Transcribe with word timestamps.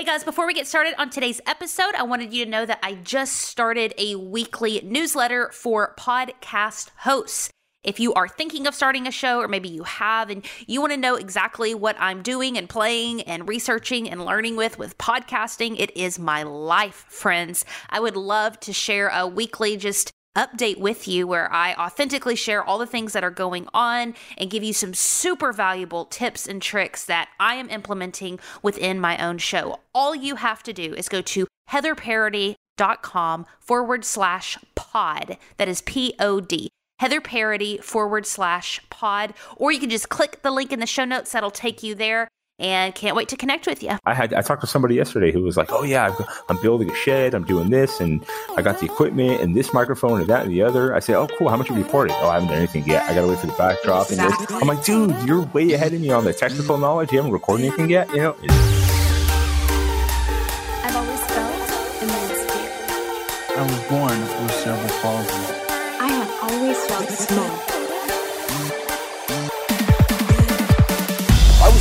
Hey 0.00 0.06
guys, 0.06 0.24
before 0.24 0.46
we 0.46 0.54
get 0.54 0.66
started 0.66 0.94
on 0.96 1.10
today's 1.10 1.42
episode, 1.46 1.94
I 1.94 2.04
wanted 2.04 2.32
you 2.32 2.46
to 2.46 2.50
know 2.50 2.64
that 2.64 2.78
I 2.82 2.94
just 2.94 3.36
started 3.36 3.92
a 3.98 4.14
weekly 4.14 4.80
newsletter 4.82 5.50
for 5.52 5.94
podcast 5.98 6.88
hosts. 7.00 7.50
If 7.84 8.00
you 8.00 8.14
are 8.14 8.26
thinking 8.26 8.66
of 8.66 8.74
starting 8.74 9.06
a 9.06 9.10
show, 9.10 9.40
or 9.40 9.46
maybe 9.46 9.68
you 9.68 9.82
have, 9.82 10.30
and 10.30 10.42
you 10.66 10.80
want 10.80 10.94
to 10.94 10.96
know 10.96 11.16
exactly 11.16 11.74
what 11.74 11.96
I'm 11.98 12.22
doing 12.22 12.56
and 12.56 12.66
playing 12.66 13.20
and 13.24 13.46
researching 13.46 14.08
and 14.08 14.24
learning 14.24 14.56
with 14.56 14.78
with 14.78 14.96
podcasting, 14.96 15.78
it 15.78 15.94
is 15.94 16.18
my 16.18 16.44
life, 16.44 17.04
friends. 17.10 17.66
I 17.90 18.00
would 18.00 18.16
love 18.16 18.58
to 18.60 18.72
share 18.72 19.08
a 19.08 19.26
weekly 19.26 19.76
just 19.76 20.12
update 20.36 20.78
with 20.78 21.08
you 21.08 21.26
where 21.26 21.52
I 21.52 21.74
authentically 21.74 22.36
share 22.36 22.62
all 22.62 22.78
the 22.78 22.86
things 22.86 23.12
that 23.12 23.24
are 23.24 23.30
going 23.30 23.68
on 23.74 24.14
and 24.38 24.50
give 24.50 24.62
you 24.62 24.72
some 24.72 24.94
super 24.94 25.52
valuable 25.52 26.04
tips 26.04 26.46
and 26.46 26.62
tricks 26.62 27.04
that 27.06 27.28
I 27.38 27.56
am 27.56 27.68
implementing 27.70 28.38
within 28.62 29.00
my 29.00 29.18
own 29.24 29.38
show. 29.38 29.80
All 29.94 30.14
you 30.14 30.36
have 30.36 30.62
to 30.64 30.72
do 30.72 30.94
is 30.94 31.08
go 31.08 31.20
to 31.22 31.46
heatherparady.com 31.70 33.46
forward 33.58 34.04
slash 34.04 34.58
pod. 34.74 35.36
That 35.56 35.68
is 35.68 35.82
P 35.82 36.14
O 36.18 36.40
D. 36.40 36.70
Heather 37.00 37.22
Parady 37.22 37.82
forward 37.82 38.26
slash 38.26 38.78
pod, 38.90 39.32
or 39.56 39.72
you 39.72 39.80
can 39.80 39.88
just 39.88 40.10
click 40.10 40.42
the 40.42 40.50
link 40.50 40.70
in 40.70 40.80
the 40.80 40.86
show 40.86 41.06
notes 41.06 41.32
that'll 41.32 41.50
take 41.50 41.82
you 41.82 41.94
there 41.94 42.28
and 42.60 42.94
can't 42.94 43.16
wait 43.16 43.28
to 43.30 43.36
connect 43.36 43.66
with 43.66 43.82
you. 43.82 43.98
I 44.04 44.14
had 44.14 44.32
I 44.34 44.42
talked 44.42 44.60
to 44.60 44.66
somebody 44.66 44.94
yesterday 44.94 45.32
who 45.32 45.42
was 45.42 45.56
like, 45.56 45.72
"Oh 45.72 45.82
yeah, 45.82 46.14
I'm 46.48 46.60
building 46.60 46.90
a 46.90 46.94
shed. 46.94 47.34
I'm 47.34 47.44
doing 47.44 47.70
this, 47.70 48.00
and 48.00 48.24
I 48.56 48.62
got 48.62 48.78
the 48.78 48.86
equipment 48.86 49.40
and 49.40 49.56
this 49.56 49.72
microphone 49.72 50.20
and 50.20 50.28
that 50.28 50.42
and 50.44 50.52
the 50.52 50.62
other." 50.62 50.94
I 50.94 51.00
said, 51.00 51.16
"Oh 51.16 51.26
cool. 51.38 51.48
How 51.48 51.56
much 51.56 51.68
have 51.68 51.76
you 51.78 51.84
recorded?" 51.84 52.14
"Oh, 52.20 52.28
I 52.28 52.34
haven't 52.34 52.50
done 52.50 52.58
anything 52.58 52.84
yet. 52.86 53.08
I 53.08 53.14
got 53.14 53.22
to 53.22 53.28
wait 53.28 53.38
for 53.38 53.46
the 53.46 53.54
backdrop." 53.54 54.10
Exactly. 54.10 54.54
And 54.54 54.62
I'm 54.62 54.68
like, 54.68 54.84
"Dude, 54.84 55.16
you're 55.26 55.42
way 55.46 55.72
ahead 55.72 55.94
of 55.94 56.00
me 56.00 56.10
on 56.12 56.24
the 56.24 56.32
technical 56.32 56.76
knowledge. 56.78 57.10
You 57.12 57.18
haven't 57.18 57.32
recorded 57.32 57.66
anything 57.66 57.90
yet, 57.90 58.08
you 58.10 58.18
know." 58.18 58.36
I've 60.84 60.96
always 60.96 61.20
felt 61.24 62.02
immense 62.02 62.40
fear. 62.52 62.70
I 63.56 63.62
was 63.62 63.80
born 63.88 64.20
with 64.44 64.52
cerebral 64.62 64.88
palsy. 65.00 65.54
I 65.98 66.08
have 66.08 66.52
always 66.52 66.78
felt 66.86 67.08
small. 67.08 67.69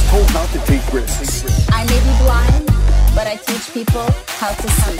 Told 0.09 0.33
not 0.33 0.49
to 0.49 0.59
take 0.65 0.81
risks. 0.91 1.45
I 1.69 1.85
may 1.85 1.99
be 2.01 2.13
blind, 2.23 2.65
but 3.13 3.27
I 3.27 3.35
teach 3.45 3.71
people 3.71 4.07
how 4.41 4.49
to 4.49 4.69
see. 4.81 4.97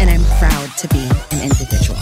And 0.00 0.08
I'm 0.08 0.24
proud 0.40 0.68
to 0.78 0.88
be 0.88 1.04
an 1.30 1.42
individual. 1.42 2.00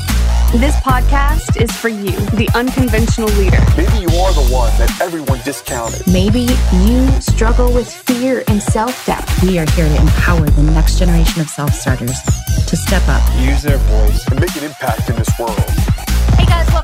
This 0.55 0.77
podcast 0.77 1.61
is 1.61 1.71
for 1.73 1.89
you, 1.89 2.13
the 2.39 2.49
unconventional 2.55 3.29
leader. 3.31 3.61
Maybe 3.77 3.99
you 4.07 4.11
are 4.23 4.33
the 4.33 4.49
one 4.55 4.71
that 4.79 5.01
everyone 5.01 5.41
discounted. 5.45 6.07
Maybe 6.07 6.47
you 6.87 7.09
struggle 7.21 7.73
with 7.73 7.93
fear 7.93 8.45
and 8.47 8.63
self 8.63 9.07
doubt. 9.07 9.27
We 9.43 9.59
are 9.59 9.69
here 9.73 9.89
to 9.89 10.01
empower 10.01 10.49
the 10.49 10.63
next 10.63 10.99
generation 10.99 11.41
of 11.41 11.49
self 11.51 11.73
starters 11.75 12.19
to 12.67 12.77
step 12.77 13.03
up, 13.09 13.23
use 13.39 13.63
their 13.63 13.79
voice, 13.79 14.27
and 14.29 14.41
make 14.41 14.55
an 14.57 14.65
impact 14.65 15.11
in 15.11 15.17
this 15.17 15.31
world. 15.39 15.70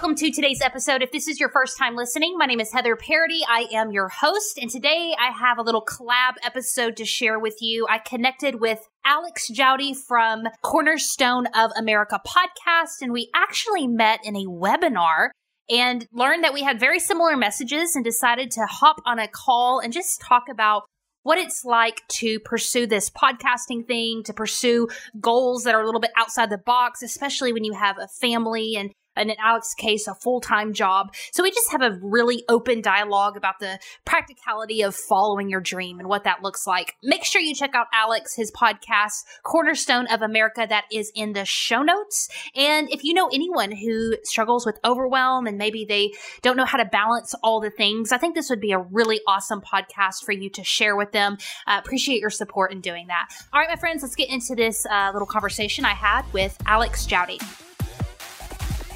Welcome 0.07 0.25
to 0.25 0.31
today's 0.31 0.61
episode. 0.63 1.03
If 1.03 1.11
this 1.11 1.27
is 1.27 1.41
your 1.41 1.49
first 1.49 1.77
time 1.77 1.97
listening, 1.97 2.39
my 2.39 2.47
name 2.47 2.61
is 2.61 2.73
Heather 2.73 2.95
Parady. 2.95 3.41
I 3.49 3.67
am 3.73 3.91
your 3.91 4.09
host, 4.09 4.57
and 4.57 4.71
today 4.71 5.17
I 5.19 5.33
have 5.33 5.59
a 5.59 5.63
little 5.63 5.85
collab 5.85 6.35
episode 6.45 6.97
to 6.99 7.05
share 7.05 7.41
with 7.41 7.57
you. 7.61 7.89
I 7.91 7.99
connected 7.99 8.61
with 8.61 8.87
Alex 9.05 9.51
Joudy 9.51 9.97
from 9.97 10.45
Cornerstone 10.63 11.47
of 11.57 11.73
America 11.77 12.21
podcast, 12.25 13.03
and 13.03 13.13
we 13.13 13.31
actually 13.35 13.89
met 13.89 14.21
in 14.23 14.37
a 14.37 14.45
webinar 14.45 15.31
and 15.69 16.07
learned 16.13 16.45
that 16.45 16.55
we 16.55 16.63
had 16.63 16.79
very 16.79 17.01
similar 17.01 17.37
messages 17.37 17.97
and 17.97 18.05
decided 18.05 18.53
to 18.53 18.65
hop 18.65 18.99
on 19.07 19.19
a 19.19 19.27
call 19.27 19.81
and 19.81 19.93
just 19.93 20.21
talk 20.21 20.45
about 20.49 20.85
what 21.25 21.37
it's 21.37 21.65
like 21.65 22.03
to 22.11 22.39
pursue 22.39 22.87
this 22.87 23.11
podcasting 23.11 23.85
thing, 23.89 24.23
to 24.23 24.33
pursue 24.33 24.87
goals 25.19 25.65
that 25.65 25.75
are 25.75 25.83
a 25.83 25.85
little 25.85 26.01
bit 26.01 26.13
outside 26.17 26.49
the 26.49 26.59
box, 26.59 27.03
especially 27.03 27.53
when 27.53 27.65
you 27.65 27.73
have 27.73 27.99
a 27.99 28.07
family 28.21 28.77
and 28.77 28.93
and 29.17 29.31
in 29.31 29.37
Alex's 29.43 29.75
case, 29.75 30.07
a 30.07 30.15
full 30.15 30.41
time 30.41 30.73
job. 30.73 31.15
So 31.33 31.43
we 31.43 31.51
just 31.51 31.71
have 31.73 31.83
a 31.83 31.99
really 32.03 32.45
open 32.49 32.81
dialogue 32.81 33.37
about 33.37 33.59
the 33.61 33.79
practicality 34.05 34.83
of 34.83 34.95
following 34.95 35.49
your 35.49 35.61
dream 35.61 35.99
and 35.99 36.09
what 36.09 36.25
that 36.25 36.43
looks 36.43 36.67
like. 36.67 36.97
Make 37.03 37.25
sure 37.25 37.41
you 37.41 37.55
check 37.55 37.75
out 37.75 37.87
Alex, 37.93 38.35
his 38.35 38.53
podcast, 38.53 39.25
Cornerstone 39.43 40.07
of 40.09 40.23
America, 40.23 40.67
that 40.69 40.85
is 40.93 41.11
in 41.15 41.33
the 41.33 41.45
show 41.45 41.83
notes. 41.83 42.29
And 42.55 42.91
if 42.91 43.05
you 43.05 43.15
know 43.15 43.29
anyone 43.33 43.73
who 43.73 44.17
struggles 44.23 44.67
with 44.67 44.79
overwhelm 44.85 45.47
and 45.47 45.59
maybe 45.59 45.85
they 45.85 46.13
don't 46.43 46.57
know 46.57 46.65
how 46.65 46.79
to 46.79 46.85
balance 46.85 47.35
all 47.43 47.61
the 47.61 47.71
things, 47.71 48.13
I 48.13 48.19
think 48.19 48.35
this 48.35 48.51
would 48.51 48.61
be 48.61 48.73
a 48.73 48.79
really 48.79 49.21
awesome 49.27 49.61
podcast 49.61 50.25
for 50.25 50.33
you 50.33 50.51
to 50.51 50.65
share 50.65 50.97
with 50.97 51.13
them. 51.13 51.39
Uh, 51.67 51.81
appreciate 51.83 52.21
your 52.21 52.31
support 52.31 52.73
in 52.73 52.81
doing 52.81 53.07
that. 53.09 53.29
All 53.53 53.61
right, 53.61 53.69
my 53.69 53.77
friends, 53.77 54.03
let's 54.03 54.17
get 54.17 54.29
into 54.29 54.55
this 54.55 54.87
uh, 54.87 55.11
little 55.13 55.27
conversation 55.27 55.85
I 55.85 55.95
had 55.95 56.23
with 56.33 56.57
Alex 56.67 57.07
Joudy. 57.07 57.66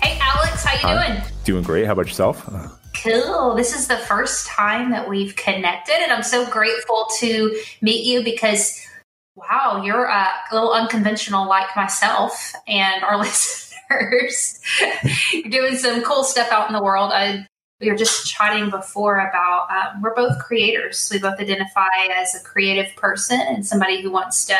Hey, 0.03 0.19
Alex, 0.21 0.65
how 0.65 0.75
you 0.75 1.15
doing? 1.15 1.22
Doing 1.44 1.62
great. 1.62 1.87
How 1.87 1.93
about 1.93 2.06
yourself? 2.06 2.49
Cool. 3.03 3.55
This 3.55 3.75
is 3.75 3.87
the 3.87 3.97
first 3.99 4.47
time 4.47 4.91
that 4.91 5.09
we've 5.09 5.37
connected, 5.37 5.94
and 5.94 6.12
I'm 6.12 6.22
so 6.22 6.49
grateful 6.50 7.06
to 7.19 7.61
meet 7.81 8.05
you 8.05 8.22
because, 8.22 8.81
wow, 9.34 9.83
you're 9.84 10.06
a 10.06 10.28
little 10.53 10.72
unconventional 10.72 11.49
like 11.49 11.69
myself 11.77 12.55
and 12.66 13.05
our 13.05 13.19
listeners. 13.91 14.61
you're 15.33 15.50
doing 15.50 15.77
some 15.77 16.03
cool 16.03 16.25
stuff 16.25 16.50
out 16.50 16.69
in 16.69 16.75
the 16.75 16.82
world. 16.82 17.11
I, 17.12 17.47
we 17.81 17.91
were 17.91 17.97
just 17.97 18.27
chatting 18.27 18.71
before 18.71 19.19
about 19.19 19.69
um, 19.71 20.03
we're 20.03 20.15
both 20.15 20.38
creators. 20.38 21.11
We 21.12 21.19
both 21.19 21.41
identify 21.41 21.88
as 22.15 22.34
a 22.34 22.44
creative 22.44 22.94
person 22.97 23.41
and 23.41 23.67
somebody 23.67 24.03
who 24.03 24.11
wants 24.11 24.44
to 24.47 24.56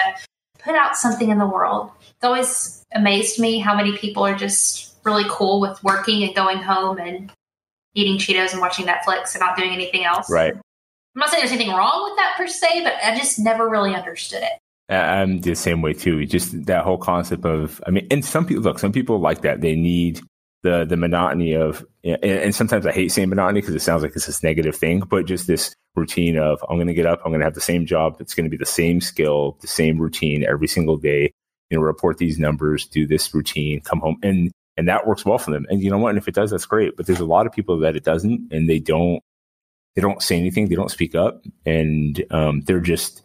put 0.59 0.75
out 0.75 0.97
something 0.97 1.31
in 1.31 1.39
the 1.39 1.47
world. 1.47 1.91
It's 2.01 2.25
always 2.25 2.85
amazed 2.95 3.39
me 3.39 3.59
how 3.59 3.77
many 3.77 3.97
people 3.97 4.25
are 4.25 4.35
just 4.35 4.90
really 5.05 5.25
cool 5.29 5.61
with 5.61 5.83
working 5.83 6.23
and 6.23 6.35
going 6.35 6.59
home 6.59 6.99
and 6.99 7.33
eating 7.95 8.19
Cheetos 8.19 8.53
and 8.53 8.61
watching 8.61 8.87
Netflix 8.87 9.35
and 9.35 9.41
not 9.41 9.57
doing 9.57 9.73
anything 9.73 10.05
else. 10.05 10.31
Right. 10.31 10.55
I'm 10.55 11.19
not 11.19 11.31
saying 11.31 11.41
there's 11.41 11.53
anything 11.53 11.75
wrong 11.75 12.09
with 12.09 12.17
that 12.19 12.35
per 12.37 12.47
se, 12.47 12.85
but 12.85 12.95
I 13.03 13.17
just 13.17 13.39
never 13.39 13.69
really 13.69 13.95
understood 13.95 14.43
it. 14.43 14.53
I'm 14.93 15.41
the 15.41 15.55
same 15.55 15.83
way 15.83 15.93
too. 15.93 16.25
Just 16.27 16.67
that 16.67 16.85
whole 16.85 16.99
concept 16.99 17.45
of, 17.45 17.83
I 17.87 17.91
mean, 17.91 18.07
and 18.11 18.25
some 18.25 18.45
people 18.45 18.63
look, 18.63 18.79
some 18.79 18.93
people 18.93 19.21
like 19.21 19.43
that. 19.43 19.61
They 19.61 19.77
need 19.77 20.21
the 20.63 20.85
the 20.85 20.97
monotony 20.97 21.55
of, 21.55 21.85
and, 22.05 22.23
and 22.25 22.55
sometimes 22.55 22.87
I 22.87 22.93
hate 22.93 23.13
saying 23.13 23.29
monotony 23.29 23.61
because 23.61 23.75
it 23.75 23.83
sounds 23.83 24.03
like 24.03 24.13
it's 24.17 24.27
this 24.27 24.43
negative 24.43 24.77
thing, 24.77 25.01
but 25.01 25.27
just 25.27 25.47
this 25.47 25.75
routine 25.95 26.37
of 26.39 26.65
I'm 26.69 26.77
going 26.77 26.89
to 26.89 26.95
get 26.95 27.07
up, 27.07 27.21
I'm 27.25 27.31
going 27.31 27.41
to 27.41 27.47
have 27.47 27.55
the 27.55 27.61
same 27.61 27.87
job, 27.87 28.17
it's 28.21 28.35
going 28.35 28.45
to 28.45 28.51
be 28.51 28.57
the 28.57 28.67
same 28.67 29.01
skill, 29.01 29.57
the 29.61 29.69
same 29.69 29.99
routine 29.99 30.45
every 30.45 30.69
single 30.69 30.97
day. 30.97 31.33
You 31.71 31.79
know, 31.79 31.85
report 31.85 32.19
these 32.19 32.39
numbers, 32.39 32.87
do 32.87 33.07
this 33.07 33.33
routine, 33.33 33.81
come 33.81 34.01
home, 34.01 34.19
and 34.25 34.51
and 34.81 34.89
that 34.89 35.07
works 35.07 35.27
well 35.27 35.37
for 35.37 35.51
them. 35.51 35.67
And 35.69 35.83
you 35.83 35.91
know 35.91 35.99
what? 35.99 36.09
And 36.09 36.19
if 36.19 36.27
it 36.27 36.35
does, 36.35 36.51
that's 36.51 36.65
great. 36.65 36.97
But 36.97 37.05
there's 37.05 37.21
a 37.21 37.27
lot 37.27 37.47
of 37.47 37.53
people 37.53 37.81
that 37.81 37.97
it 37.97 38.03
doesn't, 38.03 38.51
and 38.51 38.67
they 38.67 38.79
don't 38.79 39.23
they 39.95 40.01
don't 40.01 40.23
say 40.23 40.39
anything, 40.39 40.69
they 40.69 40.75
don't 40.75 40.91
speak 40.91 41.15
up, 41.15 41.45
and 41.67 42.25
um, 42.31 42.63
they're 42.63 42.81
just 42.81 43.23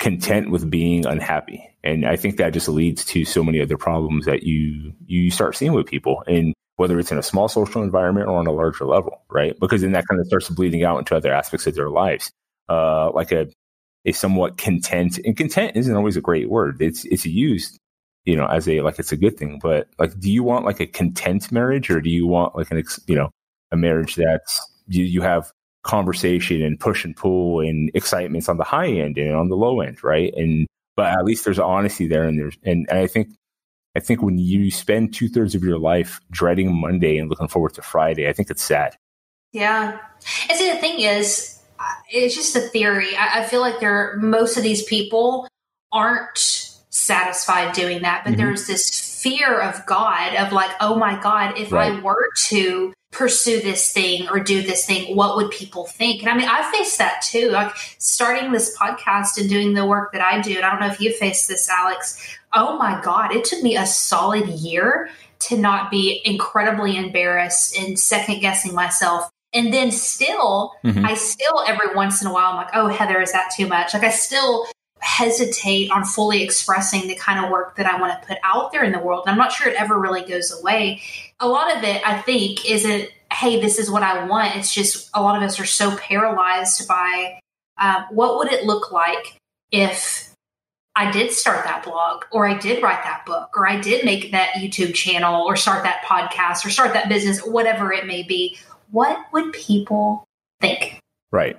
content 0.00 0.50
with 0.50 0.68
being 0.68 1.06
unhappy. 1.06 1.62
And 1.84 2.04
I 2.04 2.16
think 2.16 2.36
that 2.38 2.52
just 2.52 2.68
leads 2.68 3.04
to 3.06 3.24
so 3.24 3.44
many 3.44 3.60
other 3.62 3.76
problems 3.76 4.26
that 4.26 4.42
you 4.42 4.92
you 5.06 5.30
start 5.30 5.54
seeing 5.54 5.72
with 5.72 5.86
people, 5.86 6.24
and 6.26 6.52
whether 6.74 6.98
it's 6.98 7.12
in 7.12 7.18
a 7.18 7.22
small 7.22 7.46
social 7.46 7.84
environment 7.84 8.26
or 8.26 8.36
on 8.36 8.48
a 8.48 8.52
larger 8.52 8.84
level, 8.84 9.22
right? 9.30 9.54
Because 9.60 9.82
then 9.82 9.92
that 9.92 10.06
kind 10.08 10.20
of 10.20 10.26
starts 10.26 10.48
bleeding 10.48 10.82
out 10.82 10.98
into 10.98 11.14
other 11.14 11.32
aspects 11.32 11.68
of 11.68 11.76
their 11.76 11.90
lives. 11.90 12.32
Uh, 12.68 13.12
like 13.12 13.30
a 13.30 13.46
a 14.04 14.10
somewhat 14.10 14.58
content, 14.58 15.20
and 15.24 15.36
content 15.36 15.76
isn't 15.76 15.94
always 15.94 16.16
a 16.16 16.20
great 16.20 16.50
word. 16.50 16.82
It's 16.82 17.04
it's 17.04 17.24
used 17.24 17.78
you 18.28 18.36
know, 18.36 18.46
as 18.46 18.68
a 18.68 18.82
like 18.82 18.98
it's 18.98 19.10
a 19.10 19.16
good 19.16 19.38
thing. 19.38 19.58
But 19.60 19.88
like, 19.98 20.18
do 20.20 20.30
you 20.30 20.42
want 20.42 20.66
like 20.66 20.80
a 20.80 20.86
content 20.86 21.50
marriage, 21.50 21.88
or 21.88 22.02
do 22.02 22.10
you 22.10 22.26
want 22.26 22.54
like 22.54 22.70
an 22.70 22.76
ex, 22.76 23.00
you 23.06 23.14
know 23.14 23.30
a 23.72 23.76
marriage 23.76 24.16
that's 24.16 24.60
you 24.86 25.04
you 25.04 25.22
have 25.22 25.50
conversation 25.82 26.62
and 26.62 26.78
push 26.78 27.06
and 27.06 27.16
pull 27.16 27.60
and 27.60 27.90
excitements 27.94 28.50
on 28.50 28.58
the 28.58 28.64
high 28.64 28.88
end 28.88 29.16
and 29.16 29.34
on 29.34 29.48
the 29.48 29.56
low 29.56 29.80
end, 29.80 30.04
right? 30.04 30.34
And 30.36 30.66
but 30.94 31.06
at 31.06 31.24
least 31.24 31.46
there's 31.46 31.58
honesty 31.58 32.06
there, 32.06 32.24
and 32.24 32.38
there's 32.38 32.58
and, 32.64 32.86
and 32.90 32.98
I 32.98 33.06
think 33.06 33.30
I 33.96 34.00
think 34.00 34.22
when 34.22 34.36
you 34.36 34.70
spend 34.70 35.14
two 35.14 35.28
thirds 35.28 35.54
of 35.54 35.64
your 35.64 35.78
life 35.78 36.20
dreading 36.30 36.78
Monday 36.78 37.16
and 37.16 37.30
looking 37.30 37.48
forward 37.48 37.72
to 37.74 37.82
Friday, 37.82 38.28
I 38.28 38.34
think 38.34 38.50
it's 38.50 38.62
sad. 38.62 38.94
Yeah, 39.52 39.98
and 40.50 40.58
see 40.58 40.70
the 40.70 40.76
thing 40.76 41.00
is, 41.00 41.58
uh, 41.80 41.84
it's 42.10 42.34
just 42.34 42.54
a 42.56 42.60
theory. 42.60 43.16
I, 43.16 43.40
I 43.40 43.46
feel 43.46 43.62
like 43.62 43.80
there 43.80 44.16
most 44.18 44.58
of 44.58 44.62
these 44.62 44.82
people 44.82 45.48
aren't 45.92 46.67
satisfied 46.98 47.72
doing 47.74 48.02
that. 48.02 48.24
But 48.24 48.32
mm-hmm. 48.32 48.40
there's 48.40 48.66
this 48.66 49.20
fear 49.22 49.60
of 49.60 49.84
God 49.86 50.34
of 50.36 50.52
like, 50.52 50.70
oh 50.80 50.96
my 50.96 51.20
God, 51.20 51.58
if 51.58 51.72
right. 51.72 51.92
I 51.92 52.00
were 52.00 52.28
to 52.48 52.92
pursue 53.10 53.60
this 53.60 53.92
thing 53.92 54.28
or 54.28 54.38
do 54.38 54.62
this 54.62 54.84
thing, 54.86 55.16
what 55.16 55.36
would 55.36 55.50
people 55.50 55.86
think? 55.86 56.22
And 56.22 56.30
I 56.30 56.36
mean, 56.36 56.48
I 56.48 56.70
faced 56.72 56.98
that 56.98 57.22
too. 57.22 57.50
Like 57.50 57.74
starting 57.98 58.52
this 58.52 58.76
podcast 58.76 59.38
and 59.38 59.48
doing 59.48 59.74
the 59.74 59.86
work 59.86 60.12
that 60.12 60.22
I 60.22 60.40
do. 60.40 60.56
And 60.56 60.64
I 60.64 60.70
don't 60.70 60.80
know 60.80 60.92
if 60.92 61.00
you 61.00 61.12
faced 61.12 61.48
this, 61.48 61.68
Alex. 61.68 62.38
Oh 62.54 62.76
my 62.76 63.00
God, 63.02 63.32
it 63.32 63.44
took 63.44 63.62
me 63.62 63.76
a 63.76 63.86
solid 63.86 64.48
year 64.48 65.10
to 65.40 65.56
not 65.56 65.90
be 65.90 66.20
incredibly 66.24 66.96
embarrassed 66.96 67.76
and 67.78 67.98
second 67.98 68.40
guessing 68.40 68.74
myself. 68.74 69.30
And 69.54 69.72
then 69.72 69.90
still, 69.90 70.74
mm-hmm. 70.84 71.06
I 71.06 71.14
still 71.14 71.64
every 71.66 71.94
once 71.94 72.20
in 72.20 72.28
a 72.28 72.32
while, 72.32 72.50
I'm 72.50 72.56
like, 72.56 72.70
oh, 72.74 72.88
Heather, 72.88 73.20
is 73.20 73.32
that 73.32 73.50
too 73.56 73.66
much? 73.66 73.94
Like 73.94 74.04
I 74.04 74.10
still 74.10 74.66
hesitate 75.00 75.90
on 75.90 76.04
fully 76.04 76.42
expressing 76.42 77.08
the 77.08 77.14
kind 77.14 77.44
of 77.44 77.50
work 77.50 77.76
that 77.76 77.86
I 77.86 78.00
want 78.00 78.20
to 78.20 78.26
put 78.26 78.38
out 78.42 78.72
there 78.72 78.84
in 78.84 78.92
the 78.92 78.98
world. 78.98 79.24
And 79.26 79.32
I'm 79.32 79.38
not 79.38 79.52
sure 79.52 79.68
it 79.68 79.76
ever 79.76 79.98
really 79.98 80.22
goes 80.22 80.52
away. 80.52 81.02
A 81.40 81.48
lot 81.48 81.76
of 81.76 81.84
it, 81.84 82.02
I 82.06 82.20
think, 82.22 82.68
isn't, 82.68 83.10
hey, 83.32 83.60
this 83.60 83.78
is 83.78 83.90
what 83.90 84.02
I 84.02 84.26
want. 84.26 84.56
It's 84.56 84.72
just 84.72 85.10
a 85.14 85.22
lot 85.22 85.36
of 85.36 85.42
us 85.42 85.60
are 85.60 85.66
so 85.66 85.96
paralyzed 85.96 86.86
by 86.88 87.40
um, 87.78 88.06
what 88.10 88.38
would 88.38 88.52
it 88.52 88.64
look 88.64 88.90
like 88.90 89.38
if 89.70 90.34
I 90.96 91.12
did 91.12 91.30
start 91.30 91.64
that 91.64 91.84
blog 91.84 92.24
or 92.32 92.48
I 92.48 92.58
did 92.58 92.82
write 92.82 93.04
that 93.04 93.24
book 93.24 93.50
or 93.56 93.68
I 93.68 93.80
did 93.80 94.04
make 94.04 94.32
that 94.32 94.54
YouTube 94.54 94.94
channel 94.94 95.44
or 95.44 95.54
start 95.54 95.84
that 95.84 96.02
podcast 96.02 96.66
or 96.66 96.70
start 96.70 96.92
that 96.94 97.08
business, 97.08 97.38
whatever 97.40 97.92
it 97.92 98.06
may 98.06 98.24
be. 98.24 98.58
What 98.90 99.16
would 99.32 99.52
people 99.52 100.24
think? 100.60 100.98
Right. 101.30 101.56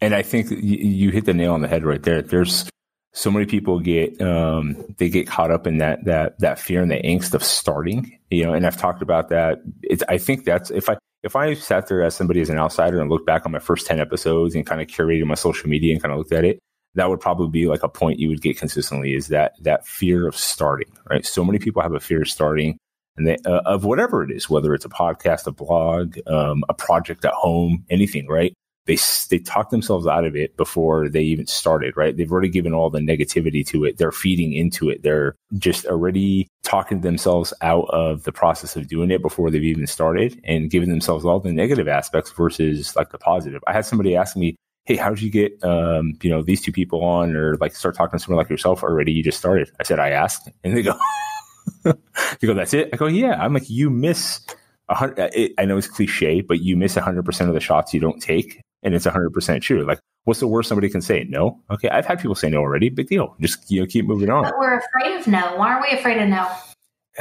And 0.00 0.14
I 0.14 0.22
think 0.22 0.50
you 0.50 1.10
hit 1.10 1.26
the 1.26 1.34
nail 1.34 1.52
on 1.52 1.60
the 1.60 1.68
head 1.68 1.84
right 1.84 2.02
there. 2.02 2.22
There's 2.22 2.68
so 3.12 3.30
many 3.30 3.46
people 3.46 3.80
get 3.80 4.20
um, 4.20 4.76
they 4.98 5.08
get 5.08 5.26
caught 5.26 5.50
up 5.50 5.66
in 5.66 5.78
that 5.78 6.04
that 6.04 6.38
that 6.38 6.58
fear 6.58 6.82
and 6.82 6.90
the 6.90 7.00
angst 7.02 7.34
of 7.34 7.42
starting. 7.42 8.18
You 8.30 8.44
know, 8.44 8.54
and 8.54 8.66
I've 8.66 8.76
talked 8.76 9.02
about 9.02 9.30
that. 9.30 9.60
It's, 9.82 10.02
I 10.08 10.18
think 10.18 10.44
that's 10.44 10.70
if 10.70 10.88
I 10.88 10.96
if 11.22 11.36
I 11.36 11.54
sat 11.54 11.88
there 11.88 12.02
as 12.02 12.14
somebody 12.14 12.40
as 12.40 12.50
an 12.50 12.58
outsider 12.58 13.00
and 13.00 13.10
looked 13.10 13.26
back 13.26 13.46
on 13.46 13.52
my 13.52 13.58
first 13.58 13.86
ten 13.86 14.00
episodes 14.00 14.54
and 14.54 14.66
kind 14.66 14.80
of 14.80 14.86
curated 14.86 15.26
my 15.26 15.34
social 15.34 15.68
media 15.68 15.92
and 15.92 16.02
kind 16.02 16.12
of 16.12 16.18
looked 16.18 16.32
at 16.32 16.44
it, 16.44 16.60
that 16.94 17.08
would 17.08 17.20
probably 17.20 17.48
be 17.48 17.66
like 17.66 17.82
a 17.82 17.88
point 17.88 18.20
you 18.20 18.28
would 18.28 18.42
get 18.42 18.58
consistently 18.58 19.14
is 19.14 19.28
that 19.28 19.54
that 19.60 19.86
fear 19.86 20.28
of 20.28 20.36
starting. 20.36 20.92
Right. 21.08 21.26
So 21.26 21.44
many 21.44 21.58
people 21.58 21.82
have 21.82 21.94
a 21.94 22.00
fear 22.00 22.22
of 22.22 22.28
starting. 22.28 22.78
And 23.16 23.26
they, 23.26 23.36
uh, 23.44 23.62
of 23.66 23.84
whatever 23.84 24.22
it 24.22 24.30
is, 24.30 24.48
whether 24.48 24.72
it's 24.72 24.84
a 24.84 24.88
podcast, 24.88 25.46
a 25.46 25.52
blog, 25.52 26.16
um, 26.28 26.62
a 26.68 26.74
project 26.74 27.24
at 27.24 27.34
home, 27.34 27.84
anything, 27.90 28.28
right? 28.28 28.54
They 28.90 28.98
they 29.28 29.38
talk 29.38 29.70
themselves 29.70 30.08
out 30.08 30.24
of 30.24 30.34
it 30.34 30.56
before 30.56 31.08
they 31.08 31.22
even 31.22 31.46
started 31.46 31.96
right? 31.96 32.16
They've 32.16 32.30
already 32.30 32.48
given 32.48 32.74
all 32.74 32.90
the 32.90 32.98
negativity 32.98 33.64
to 33.68 33.84
it. 33.84 33.98
They're 33.98 34.10
feeding 34.10 34.52
into 34.52 34.90
it. 34.90 35.04
They're 35.04 35.36
just 35.58 35.86
already 35.86 36.48
talking 36.64 37.02
themselves 37.02 37.54
out 37.60 37.86
of 37.90 38.24
the 38.24 38.32
process 38.32 38.74
of 38.74 38.88
doing 38.88 39.12
it 39.12 39.22
before 39.22 39.50
they've 39.50 39.62
even 39.62 39.86
started 39.86 40.40
and 40.42 40.70
giving 40.70 40.90
themselves 40.90 41.24
all 41.24 41.38
the 41.38 41.52
negative 41.52 41.86
aspects 41.86 42.32
versus 42.32 42.96
like 42.96 43.10
the 43.10 43.18
positive. 43.18 43.62
I 43.66 43.72
had 43.72 43.86
somebody 43.86 44.16
ask 44.16 44.36
me 44.36 44.56
hey 44.86 44.96
how 44.96 45.10
did 45.10 45.22
you 45.22 45.30
get 45.30 45.62
um, 45.62 46.14
you 46.20 46.30
know 46.30 46.42
these 46.42 46.60
two 46.60 46.72
people 46.72 47.04
on 47.04 47.36
or 47.36 47.56
like 47.58 47.76
start 47.76 47.94
talking 47.94 48.18
to 48.18 48.24
someone 48.24 48.42
like 48.42 48.50
yourself 48.50 48.82
already? 48.82 49.12
You 49.12 49.22
just 49.22 49.38
started. 49.38 49.70
I 49.78 49.84
said 49.84 50.00
i 50.00 50.10
asked. 50.10 50.48
And 50.64 50.76
they 50.76 50.82
go 50.82 50.98
they 51.84 52.46
go 52.46 52.54
that's 52.54 52.74
it? 52.74 52.90
I 52.92 52.96
go 52.96 53.06
yeah. 53.06 53.40
I'm 53.40 53.54
like 53.54 53.70
you 53.70 53.88
miss 53.88 54.44
I 54.88 55.64
know 55.66 55.78
it's 55.78 55.86
cliche, 55.86 56.40
but 56.40 56.60
you 56.60 56.76
miss 56.76 56.96
100% 56.96 57.46
of 57.46 57.54
the 57.54 57.60
shots 57.60 57.94
you 57.94 58.00
don't 58.00 58.20
take 58.20 58.60
and 58.82 58.94
it's 58.94 59.06
100% 59.06 59.62
true. 59.62 59.84
Like, 59.84 60.00
what's 60.24 60.40
the 60.40 60.48
worst 60.48 60.68
somebody 60.68 60.88
can 60.88 61.02
say? 61.02 61.24
No. 61.28 61.60
Okay, 61.70 61.88
I've 61.88 62.06
had 62.06 62.20
people 62.20 62.34
say 62.34 62.48
no 62.48 62.58
already. 62.58 62.88
Big 62.88 63.08
deal. 63.08 63.36
Just 63.40 63.70
you 63.70 63.80
know, 63.80 63.86
keep 63.86 64.06
moving 64.06 64.30
on. 64.30 64.44
But 64.44 64.58
we're 64.58 64.78
afraid 64.78 65.18
of 65.18 65.26
no. 65.26 65.56
Why 65.56 65.74
are 65.74 65.82
we 65.82 65.96
afraid 65.98 66.20
of 66.20 66.28
no? 66.28 66.48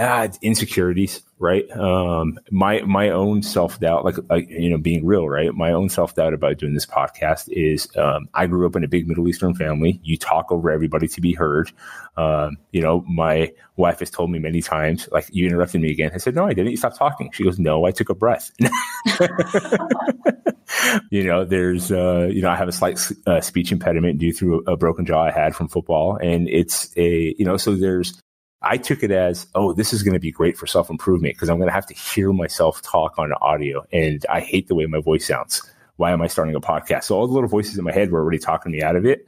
Ah, 0.01 0.29
insecurities, 0.41 1.21
right? 1.39 1.69
Um, 1.71 2.39
my 2.51 2.81
my 2.83 3.09
own 3.09 3.43
self 3.43 3.81
doubt, 3.81 4.05
like 4.05 4.15
like 4.29 4.49
you 4.49 4.69
know, 4.69 4.77
being 4.77 5.05
real, 5.05 5.27
right? 5.27 5.53
My 5.53 5.73
own 5.73 5.89
self 5.89 6.15
doubt 6.15 6.33
about 6.33 6.57
doing 6.57 6.73
this 6.73 6.85
podcast 6.85 7.49
is 7.49 7.89
um, 7.97 8.29
I 8.33 8.47
grew 8.47 8.65
up 8.65 8.77
in 8.77 8.85
a 8.85 8.87
big 8.87 9.09
Middle 9.09 9.27
Eastern 9.27 9.53
family. 9.55 9.99
You 10.01 10.15
talk 10.17 10.53
over 10.53 10.71
everybody 10.71 11.09
to 11.09 11.19
be 11.19 11.33
heard. 11.33 11.73
Um, 12.15 12.57
you 12.71 12.81
know, 12.81 13.03
my 13.09 13.51
wife 13.75 13.99
has 13.99 14.09
told 14.09 14.31
me 14.31 14.39
many 14.39 14.61
times, 14.61 15.09
like 15.11 15.27
you 15.31 15.45
interrupted 15.45 15.81
me 15.81 15.91
again. 15.91 16.11
I 16.13 16.17
said, 16.17 16.33
no, 16.33 16.45
I 16.45 16.53
didn't. 16.53 16.71
You 16.71 16.77
stopped 16.77 16.97
talking. 16.97 17.31
She 17.33 17.43
goes, 17.43 17.59
no, 17.59 17.85
I 17.85 17.91
took 17.91 18.09
a 18.09 18.15
breath. 18.15 18.51
you 21.09 21.23
know, 21.23 21.45
there's, 21.45 21.91
uh, 21.91 22.29
you 22.31 22.41
know, 22.41 22.49
I 22.49 22.55
have 22.55 22.67
a 22.67 22.73
slight 22.73 22.99
uh, 23.27 23.41
speech 23.41 23.71
impediment 23.71 24.19
due 24.19 24.33
to 24.33 24.63
a, 24.67 24.73
a 24.73 24.77
broken 24.77 25.05
jaw 25.05 25.23
I 25.23 25.31
had 25.31 25.55
from 25.55 25.67
football. 25.67 26.17
And 26.17 26.47
it's 26.49 26.91
a, 26.97 27.35
you 27.37 27.45
know, 27.45 27.57
so 27.57 27.75
there's, 27.75 28.19
I 28.61 28.77
took 28.77 29.03
it 29.03 29.11
as, 29.11 29.47
oh, 29.55 29.73
this 29.73 29.93
is 29.93 30.03
going 30.03 30.13
to 30.13 30.19
be 30.19 30.31
great 30.31 30.57
for 30.57 30.67
self 30.67 30.89
improvement 30.89 31.35
because 31.35 31.49
I'm 31.49 31.57
going 31.57 31.69
to 31.69 31.73
have 31.73 31.85
to 31.87 31.93
hear 31.93 32.33
myself 32.33 32.81
talk 32.81 33.17
on 33.17 33.31
audio. 33.41 33.85
And 33.93 34.25
I 34.29 34.41
hate 34.41 34.67
the 34.67 34.75
way 34.75 34.85
my 34.85 34.99
voice 34.99 35.25
sounds. 35.25 35.61
Why 35.95 36.11
am 36.11 36.21
I 36.21 36.27
starting 36.27 36.55
a 36.55 36.61
podcast? 36.61 37.05
So 37.05 37.17
all 37.17 37.27
the 37.27 37.33
little 37.33 37.49
voices 37.49 37.77
in 37.77 37.83
my 37.83 37.93
head 37.93 38.11
were 38.11 38.19
already 38.19 38.39
talking 38.39 38.71
me 38.71 38.81
out 38.81 38.95
of 38.95 39.05
it. 39.05 39.27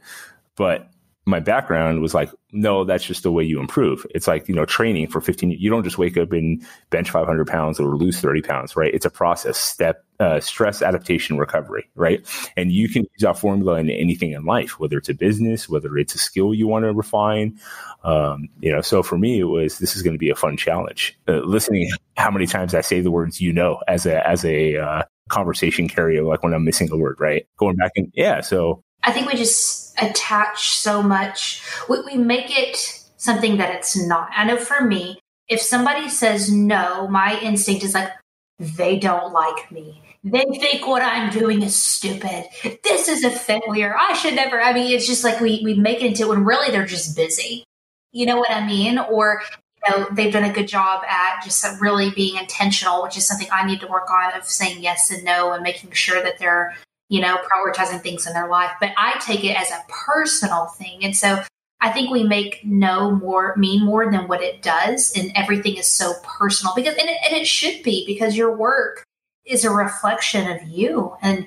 But 0.56 0.88
my 1.24 1.38
background 1.38 2.00
was 2.00 2.14
like, 2.14 2.30
no, 2.50 2.84
that's 2.84 3.04
just 3.04 3.22
the 3.22 3.30
way 3.30 3.44
you 3.44 3.60
improve. 3.60 4.04
It's 4.10 4.26
like, 4.26 4.48
you 4.48 4.54
know, 4.54 4.64
training 4.64 5.06
for 5.08 5.20
15, 5.20 5.52
you 5.52 5.70
don't 5.70 5.84
just 5.84 5.96
wake 5.96 6.16
up 6.16 6.32
and 6.32 6.62
bench 6.90 7.10
500 7.10 7.46
pounds 7.46 7.78
or 7.78 7.96
lose 7.96 8.20
30 8.20 8.42
pounds, 8.42 8.76
right? 8.76 8.92
It's 8.92 9.06
a 9.06 9.10
process, 9.10 9.56
step, 9.56 10.04
uh, 10.18 10.40
stress 10.40 10.82
adaptation 10.82 11.38
recovery, 11.38 11.88
right? 11.94 12.26
And 12.56 12.72
you 12.72 12.88
can 12.88 13.02
use 13.02 13.20
that 13.20 13.38
formula 13.38 13.78
in 13.78 13.88
anything 13.88 14.32
in 14.32 14.44
life, 14.44 14.80
whether 14.80 14.98
it's 14.98 15.08
a 15.08 15.14
business, 15.14 15.68
whether 15.68 15.96
it's 15.96 16.14
a 16.14 16.18
skill 16.18 16.52
you 16.52 16.66
want 16.66 16.84
to 16.84 16.92
refine. 16.92 17.58
Um, 18.02 18.48
you 18.60 18.72
know, 18.72 18.80
so 18.80 19.02
for 19.02 19.16
me, 19.16 19.38
it 19.38 19.44
was, 19.44 19.78
this 19.78 19.94
is 19.94 20.02
going 20.02 20.14
to 20.14 20.18
be 20.18 20.30
a 20.30 20.34
fun 20.34 20.56
challenge. 20.56 21.16
Uh, 21.28 21.40
listening 21.44 21.90
how 22.16 22.32
many 22.32 22.46
times 22.46 22.74
I 22.74 22.80
say 22.80 23.00
the 23.00 23.12
words, 23.12 23.40
you 23.40 23.52
know, 23.52 23.80
as 23.86 24.06
a, 24.06 24.26
as 24.28 24.44
a, 24.44 24.76
uh, 24.76 25.02
conversation 25.28 25.88
carrier, 25.88 26.22
like 26.22 26.42
when 26.42 26.52
I'm 26.52 26.64
missing 26.64 26.90
a 26.92 26.96
word, 26.96 27.16
right? 27.18 27.46
Going 27.56 27.76
back 27.76 27.92
and 27.96 28.12
yeah. 28.14 28.40
So 28.42 28.84
I 29.02 29.12
think 29.12 29.26
we 29.26 29.34
just 29.34 29.81
attach 30.00 30.70
so 30.70 31.02
much. 31.02 31.62
We, 31.88 32.00
we 32.02 32.16
make 32.16 32.56
it 32.56 32.76
something 33.16 33.56
that 33.58 33.74
it's 33.74 33.96
not. 33.96 34.30
I 34.36 34.44
know 34.44 34.56
for 34.56 34.84
me, 34.84 35.18
if 35.48 35.60
somebody 35.60 36.08
says 36.08 36.50
no, 36.50 37.06
my 37.08 37.38
instinct 37.40 37.84
is 37.84 37.94
like, 37.94 38.10
they 38.58 38.98
don't 38.98 39.32
like 39.32 39.70
me. 39.70 40.02
They 40.24 40.44
think 40.44 40.86
what 40.86 41.02
I'm 41.02 41.30
doing 41.30 41.62
is 41.62 41.74
stupid. 41.74 42.44
This 42.84 43.08
is 43.08 43.24
a 43.24 43.30
failure. 43.30 43.96
I 43.98 44.12
should 44.12 44.34
never. 44.34 44.60
I 44.62 44.72
mean, 44.72 44.94
it's 44.94 45.06
just 45.06 45.24
like 45.24 45.40
we, 45.40 45.62
we 45.64 45.74
make 45.74 46.00
it 46.00 46.06
into 46.06 46.28
when 46.28 46.44
really 46.44 46.70
they're 46.70 46.86
just 46.86 47.16
busy. 47.16 47.64
You 48.12 48.26
know 48.26 48.36
what 48.36 48.50
I 48.50 48.64
mean? 48.64 48.98
Or, 48.98 49.42
you 49.84 49.90
know, 49.90 50.06
they've 50.12 50.32
done 50.32 50.44
a 50.44 50.52
good 50.52 50.68
job 50.68 51.02
at 51.08 51.42
just 51.42 51.64
really 51.80 52.10
being 52.10 52.36
intentional, 52.36 53.02
which 53.02 53.16
is 53.16 53.26
something 53.26 53.48
I 53.50 53.66
need 53.66 53.80
to 53.80 53.88
work 53.88 54.08
on 54.10 54.38
of 54.38 54.44
saying 54.44 54.80
yes 54.80 55.10
and 55.10 55.24
no 55.24 55.52
and 55.52 55.62
making 55.62 55.90
sure 55.90 56.22
that 56.22 56.38
they're 56.38 56.76
you 57.12 57.20
know, 57.20 57.36
prioritizing 57.36 58.00
things 58.00 58.26
in 58.26 58.32
their 58.32 58.48
life. 58.48 58.70
But 58.80 58.92
I 58.96 59.20
take 59.20 59.44
it 59.44 59.54
as 59.54 59.70
a 59.70 59.84
personal 59.86 60.68
thing. 60.68 61.04
And 61.04 61.14
so 61.14 61.42
I 61.78 61.90
think 61.90 62.10
we 62.10 62.24
make 62.24 62.64
no 62.64 63.10
more 63.10 63.54
mean 63.58 63.84
more 63.84 64.10
than 64.10 64.28
what 64.28 64.42
it 64.42 64.62
does. 64.62 65.12
And 65.14 65.30
everything 65.34 65.76
is 65.76 65.86
so 65.86 66.14
personal 66.22 66.74
because, 66.74 66.94
and 66.94 67.10
it, 67.10 67.18
and 67.28 67.36
it 67.36 67.46
should 67.46 67.82
be 67.82 68.06
because 68.06 68.34
your 68.34 68.56
work 68.56 69.04
is 69.44 69.62
a 69.62 69.70
reflection 69.70 70.50
of 70.50 70.62
you 70.66 71.14
and 71.20 71.46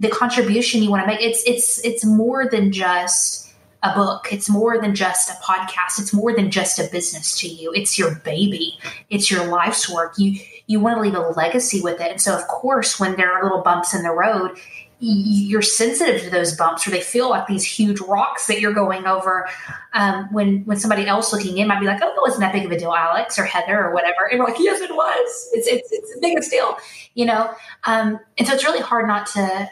the 0.00 0.08
contribution 0.08 0.82
you 0.82 0.90
want 0.90 1.04
to 1.04 1.06
make. 1.06 1.20
It's, 1.20 1.44
it's, 1.46 1.78
it's 1.84 2.04
more 2.04 2.48
than 2.50 2.72
just 2.72 3.54
a 3.84 3.94
book. 3.94 4.26
It's 4.32 4.48
more 4.48 4.80
than 4.80 4.96
just 4.96 5.30
a 5.30 5.34
podcast. 5.34 6.00
It's 6.00 6.12
more 6.12 6.34
than 6.34 6.50
just 6.50 6.80
a 6.80 6.88
business 6.90 7.38
to 7.38 7.46
you. 7.46 7.72
It's 7.72 7.96
your 7.96 8.16
baby. 8.16 8.80
It's 9.10 9.30
your 9.30 9.46
life's 9.46 9.88
work. 9.88 10.14
You, 10.18 10.40
you 10.66 10.80
want 10.80 10.96
to 10.96 11.02
leave 11.02 11.14
a 11.14 11.20
legacy 11.20 11.80
with 11.80 12.00
it. 12.00 12.10
And 12.10 12.20
so, 12.20 12.34
of 12.34 12.46
course, 12.48 12.98
when 12.98 13.16
there 13.16 13.32
are 13.32 13.42
little 13.42 13.62
bumps 13.62 13.94
in 13.94 14.02
the 14.02 14.10
road, 14.10 14.58
you're 14.98 15.60
sensitive 15.60 16.22
to 16.22 16.30
those 16.30 16.56
bumps 16.56 16.86
or 16.86 16.90
they 16.90 17.00
feel 17.00 17.28
like 17.28 17.46
these 17.46 17.64
huge 17.64 18.00
rocks 18.00 18.46
that 18.46 18.60
you're 18.60 18.72
going 18.72 19.06
over. 19.06 19.46
Um, 19.92 20.32
when 20.32 20.64
when 20.64 20.78
somebody 20.78 21.06
else 21.06 21.32
looking 21.32 21.58
in 21.58 21.68
might 21.68 21.80
be 21.80 21.86
like 21.86 22.00
oh 22.02 22.08
it 22.08 22.20
wasn't 22.22 22.40
that 22.40 22.52
big 22.52 22.64
of 22.64 22.70
a 22.70 22.78
deal 22.78 22.94
alex 22.94 23.38
or 23.38 23.44
heather 23.44 23.78
or 23.84 23.92
whatever. 23.92 24.26
And 24.30 24.40
we're 24.40 24.46
like 24.46 24.58
yes 24.58 24.80
it 24.80 24.94
was. 24.94 25.50
It's 25.52 25.66
it's, 25.66 25.92
it's 25.92 26.14
the 26.14 26.20
biggest 26.20 26.50
deal 26.50 26.78
you 27.14 27.24
know? 27.24 27.52
Um, 27.84 28.20
and 28.36 28.46
so 28.46 28.54
it's 28.54 28.64
really 28.64 28.80
hard 28.80 29.06
not 29.06 29.26
to 29.28 29.70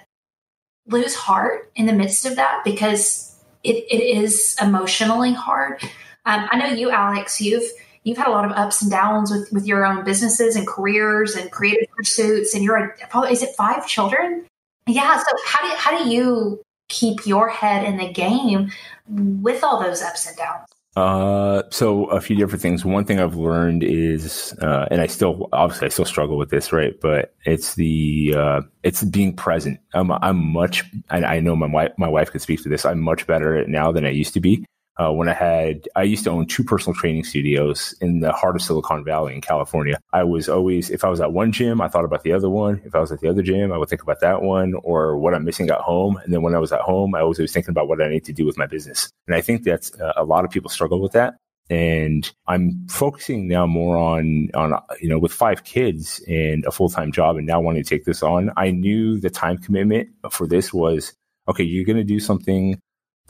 lose 0.86 1.14
heart 1.14 1.70
in 1.76 1.86
the 1.86 1.92
midst 1.92 2.24
of 2.24 2.36
that 2.36 2.62
because 2.64 3.38
it, 3.62 3.84
it 3.90 4.02
is 4.02 4.56
emotionally 4.60 5.32
hard. 5.32 5.82
Um, 6.24 6.46
i 6.52 6.56
know 6.56 6.66
you 6.66 6.88
alex 6.88 7.40
you've 7.40 7.68
you've 8.04 8.18
had 8.18 8.28
a 8.28 8.30
lot 8.30 8.44
of 8.44 8.52
ups 8.52 8.82
and 8.82 8.90
downs 8.90 9.30
with 9.30 9.50
with 9.52 9.66
your 9.66 9.84
own 9.84 10.04
businesses 10.04 10.56
and 10.56 10.66
careers 10.66 11.34
and 11.34 11.50
creative 11.50 11.88
pursuits 11.96 12.54
and 12.54 12.64
you're 12.64 12.76
a, 12.76 13.22
is 13.30 13.42
it 13.42 13.54
five 13.56 13.86
children 13.86 14.46
yeah. 14.86 15.16
So 15.16 15.36
how 15.44 15.68
do 15.68 15.76
how 15.76 15.98
do 16.04 16.10
you 16.10 16.62
keep 16.88 17.26
your 17.26 17.48
head 17.48 17.84
in 17.84 17.96
the 17.96 18.12
game 18.12 18.70
with 19.06 19.62
all 19.62 19.80
those 19.80 20.02
ups 20.02 20.26
and 20.26 20.36
downs? 20.36 20.68
Uh, 20.94 21.62
so 21.70 22.04
a 22.06 22.20
few 22.20 22.36
different 22.36 22.60
things. 22.60 22.84
One 22.84 23.06
thing 23.06 23.18
I've 23.18 23.34
learned 23.34 23.82
is, 23.82 24.54
uh, 24.60 24.88
and 24.90 25.00
I 25.00 25.06
still, 25.06 25.48
obviously 25.50 25.86
I 25.86 25.88
still 25.88 26.04
struggle 26.04 26.36
with 26.36 26.50
this, 26.50 26.70
right? 26.70 26.92
But 27.00 27.34
it's 27.46 27.76
the, 27.76 28.34
uh, 28.36 28.60
it's 28.82 29.02
being 29.02 29.34
present. 29.34 29.80
I'm, 29.94 30.12
I'm 30.12 30.36
much, 30.36 30.84
I, 31.08 31.40
know 31.40 31.56
my 31.56 31.66
wife, 31.66 31.92
my 31.96 32.08
wife 32.08 32.30
could 32.30 32.42
speak 32.42 32.62
to 32.64 32.68
this. 32.68 32.84
I'm 32.84 33.00
much 33.00 33.26
better 33.26 33.56
at 33.56 33.62
it 33.62 33.68
now 33.70 33.90
than 33.90 34.04
I 34.04 34.10
used 34.10 34.34
to 34.34 34.40
be 34.40 34.66
uh, 34.98 35.10
when 35.10 35.28
I 35.28 35.32
had, 35.32 35.88
I 35.96 36.02
used 36.02 36.24
to 36.24 36.30
own 36.30 36.46
two 36.46 36.64
personal 36.64 36.94
training 36.94 37.24
studios 37.24 37.94
in 38.00 38.20
the 38.20 38.32
heart 38.32 38.56
of 38.56 38.62
Silicon 38.62 39.04
Valley 39.04 39.34
in 39.34 39.40
California. 39.40 39.98
I 40.12 40.24
was 40.24 40.48
always, 40.48 40.90
if 40.90 41.04
I 41.04 41.08
was 41.08 41.20
at 41.20 41.32
one 41.32 41.52
gym, 41.52 41.80
I 41.80 41.88
thought 41.88 42.04
about 42.04 42.22
the 42.22 42.32
other 42.32 42.50
one. 42.50 42.82
If 42.84 42.94
I 42.94 43.00
was 43.00 43.10
at 43.10 43.20
the 43.20 43.28
other 43.28 43.42
gym, 43.42 43.72
I 43.72 43.78
would 43.78 43.88
think 43.88 44.02
about 44.02 44.20
that 44.20 44.42
one 44.42 44.74
or 44.82 45.16
what 45.16 45.34
I'm 45.34 45.44
missing 45.44 45.70
at 45.70 45.80
home. 45.80 46.18
And 46.18 46.32
then 46.32 46.42
when 46.42 46.54
I 46.54 46.58
was 46.58 46.72
at 46.72 46.80
home, 46.80 47.14
I 47.14 47.22
was 47.22 47.38
always 47.38 47.52
thinking 47.52 47.70
about 47.70 47.88
what 47.88 48.02
I 48.02 48.08
need 48.08 48.24
to 48.26 48.32
do 48.32 48.44
with 48.44 48.58
my 48.58 48.66
business. 48.66 49.10
And 49.26 49.34
I 49.34 49.40
think 49.40 49.64
that's 49.64 49.98
uh, 49.98 50.12
a 50.16 50.24
lot 50.24 50.44
of 50.44 50.50
people 50.50 50.68
struggle 50.68 51.00
with 51.00 51.12
that. 51.12 51.34
And 51.70 52.30
I'm 52.46 52.86
focusing 52.88 53.48
now 53.48 53.66
more 53.66 53.96
on, 53.96 54.50
on, 54.52 54.78
you 55.00 55.08
know, 55.08 55.18
with 55.18 55.32
five 55.32 55.64
kids 55.64 56.22
and 56.28 56.66
a 56.66 56.70
full 56.70 56.90
time 56.90 57.12
job 57.12 57.36
and 57.36 57.46
now 57.46 57.62
wanting 57.62 57.82
to 57.82 57.88
take 57.88 58.04
this 58.04 58.22
on. 58.22 58.50
I 58.58 58.72
knew 58.72 59.18
the 59.18 59.30
time 59.30 59.56
commitment 59.56 60.10
for 60.30 60.46
this 60.46 60.74
was, 60.74 61.14
okay, 61.48 61.64
you're 61.64 61.86
going 61.86 61.96
to 61.96 62.04
do 62.04 62.20
something 62.20 62.78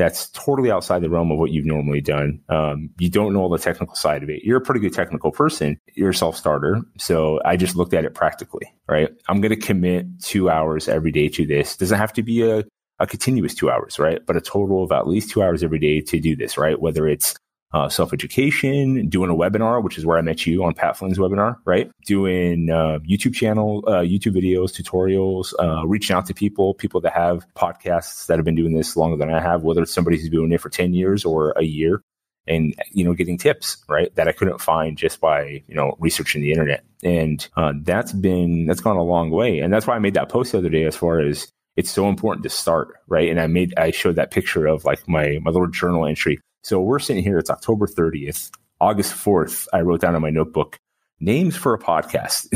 that's 0.03 0.29
totally 0.31 0.71
outside 0.71 1.01
the 1.01 1.09
realm 1.09 1.31
of 1.31 1.39
what 1.39 1.53
you've 1.53 1.65
normally 1.65 2.01
done. 2.01 2.41
Um, 2.49 2.91
you 2.99 3.09
don't 3.09 3.33
know 3.33 3.41
all 3.41 3.49
the 3.49 3.59
technical 3.59 3.95
side 3.95 4.25
of 4.25 4.31
it. 4.31 4.43
You're 4.43 4.59
a 4.59 4.61
pretty 4.61 4.81
good 4.81 4.93
technical 4.93 5.31
person. 5.31 5.79
You're 5.95 6.11
a 6.11 6.15
self 6.15 6.37
starter. 6.37 6.81
So 6.99 7.41
I 7.45 7.57
just 7.57 7.77
looked 7.77 7.95
at 7.95 8.05
it 8.05 8.13
practically, 8.13 8.67
right? 8.89 9.11
I'm 9.29 9.41
going 9.41 9.55
to 9.55 9.67
commit 9.67 10.07
two 10.21 10.51
hours 10.51 10.89
every 10.89 11.13
day 11.13 11.29
to 11.29 11.47
this. 11.47 11.77
Doesn't 11.77 11.99
have 11.99 12.13
to 12.15 12.23
be 12.25 12.43
a, 12.43 12.65
a 12.99 13.07
continuous 13.07 13.55
two 13.55 13.71
hours, 13.71 14.01
right? 14.01 14.19
But 14.27 14.37
a 14.37 14.41
total 14.41 14.83
of 14.83 14.91
at 14.91 15.07
least 15.07 15.31
two 15.31 15.41
hours 15.41 15.63
every 15.63 15.79
day 15.79 16.01
to 16.01 16.19
do 16.19 16.35
this, 16.35 16.59
right? 16.59 16.81
Whether 16.81 17.07
it's 17.07 17.37
uh, 17.73 17.89
self 17.89 18.13
education, 18.13 19.09
doing 19.09 19.31
a 19.31 19.35
webinar, 19.35 19.83
which 19.83 19.97
is 19.97 20.05
where 20.05 20.19
I 20.19 20.23
met 20.23 20.47
you 20.47 20.65
on 20.65 20.75
Pat 20.75 20.97
Flynn's 20.97 21.19
webinar, 21.19 21.57
right? 21.65 21.91
Doing 22.07 22.71
uh, 22.71 22.99
YouTube 23.09 23.35
channel, 23.35 23.83
uh, 23.87 24.01
YouTube 24.01 24.37
videos, 24.37 24.73
tutorials, 24.73 25.55
uh, 25.59 25.87
reaching 25.87 26.15
out 26.15 26.27
to 26.27 26.35
people, 26.35 26.75
people 26.75 27.01
that 27.01 27.15
have 27.15 27.47
podcasts 27.55 28.27
that 28.27 28.39
have 28.39 28.45
been 28.45 28.55
doing 28.55 28.75
this 28.75 28.97
longer 28.97 29.17
than 29.17 29.33
I 29.33 29.41
have, 29.41 29.63
whether 29.63 29.83
it's 29.83 29.93
somebody 29.93 30.19
who's 30.19 30.29
been 30.29 30.41
doing 30.41 30.53
it 30.53 30.61
for 30.61 30.69
10 30.69 30.93
years 30.93 31.25
or 31.25 31.53
a 31.53 31.65
year. 31.65 32.03
And 32.47 32.75
you 32.91 33.05
know, 33.05 33.15
getting 33.15 33.39
tips 33.39 33.85
right 33.89 34.13
that 34.17 34.27
I 34.27 34.33
couldn't 34.33 34.61
find 34.61 34.99
just 34.99 35.21
by 35.21 35.63
you 35.69 35.77
know 35.77 35.95
researching 36.01 36.43
the 36.43 36.51
internet, 36.51 36.83
and 37.05 37.49
uh, 37.57 37.73
that's 37.83 38.11
been 38.11 38.67
that's 38.67 38.81
gone 38.81 38.97
a 38.97 39.03
long 39.05 39.31
way, 39.31 39.61
and 39.61 39.73
that's 39.73 39.87
why 39.87 39.95
I 39.95 40.01
made 40.01 40.15
that 40.15 40.29
post 40.29 40.51
the 40.51 40.59
other 40.59 40.69
day. 40.69 40.83
As 40.83 40.97
far 40.97 41.21
as 41.21 41.47
it's 41.77 41.93
so 41.93 42.09
important 42.09 42.43
to 42.43 42.51
start 42.51 42.97
right, 43.07 43.31
and 43.31 43.41
I 43.41 43.47
made 43.47 43.75
I 43.79 43.93
showed 43.93 44.17
that 44.17 44.33
picture 44.33 44.67
of 44.67 44.85
like 44.85 45.07
my 45.07 45.39
my 45.41 45.53
little 45.53 45.69
journal 45.69 46.05
entry 46.05 46.41
so 46.63 46.81
we're 46.81 46.99
sitting 46.99 47.23
here, 47.23 47.39
it's 47.39 47.51
October 47.51 47.87
30th. 47.87 48.51
August 48.81 49.15
4th, 49.15 49.69
I 49.73 49.81
wrote 49.81 50.01
down 50.01 50.15
in 50.15 50.23
my 50.23 50.31
notebook 50.31 50.79
names 51.21 51.57
for 51.57 51.73
a 51.73 51.79
podcast. 51.79 52.49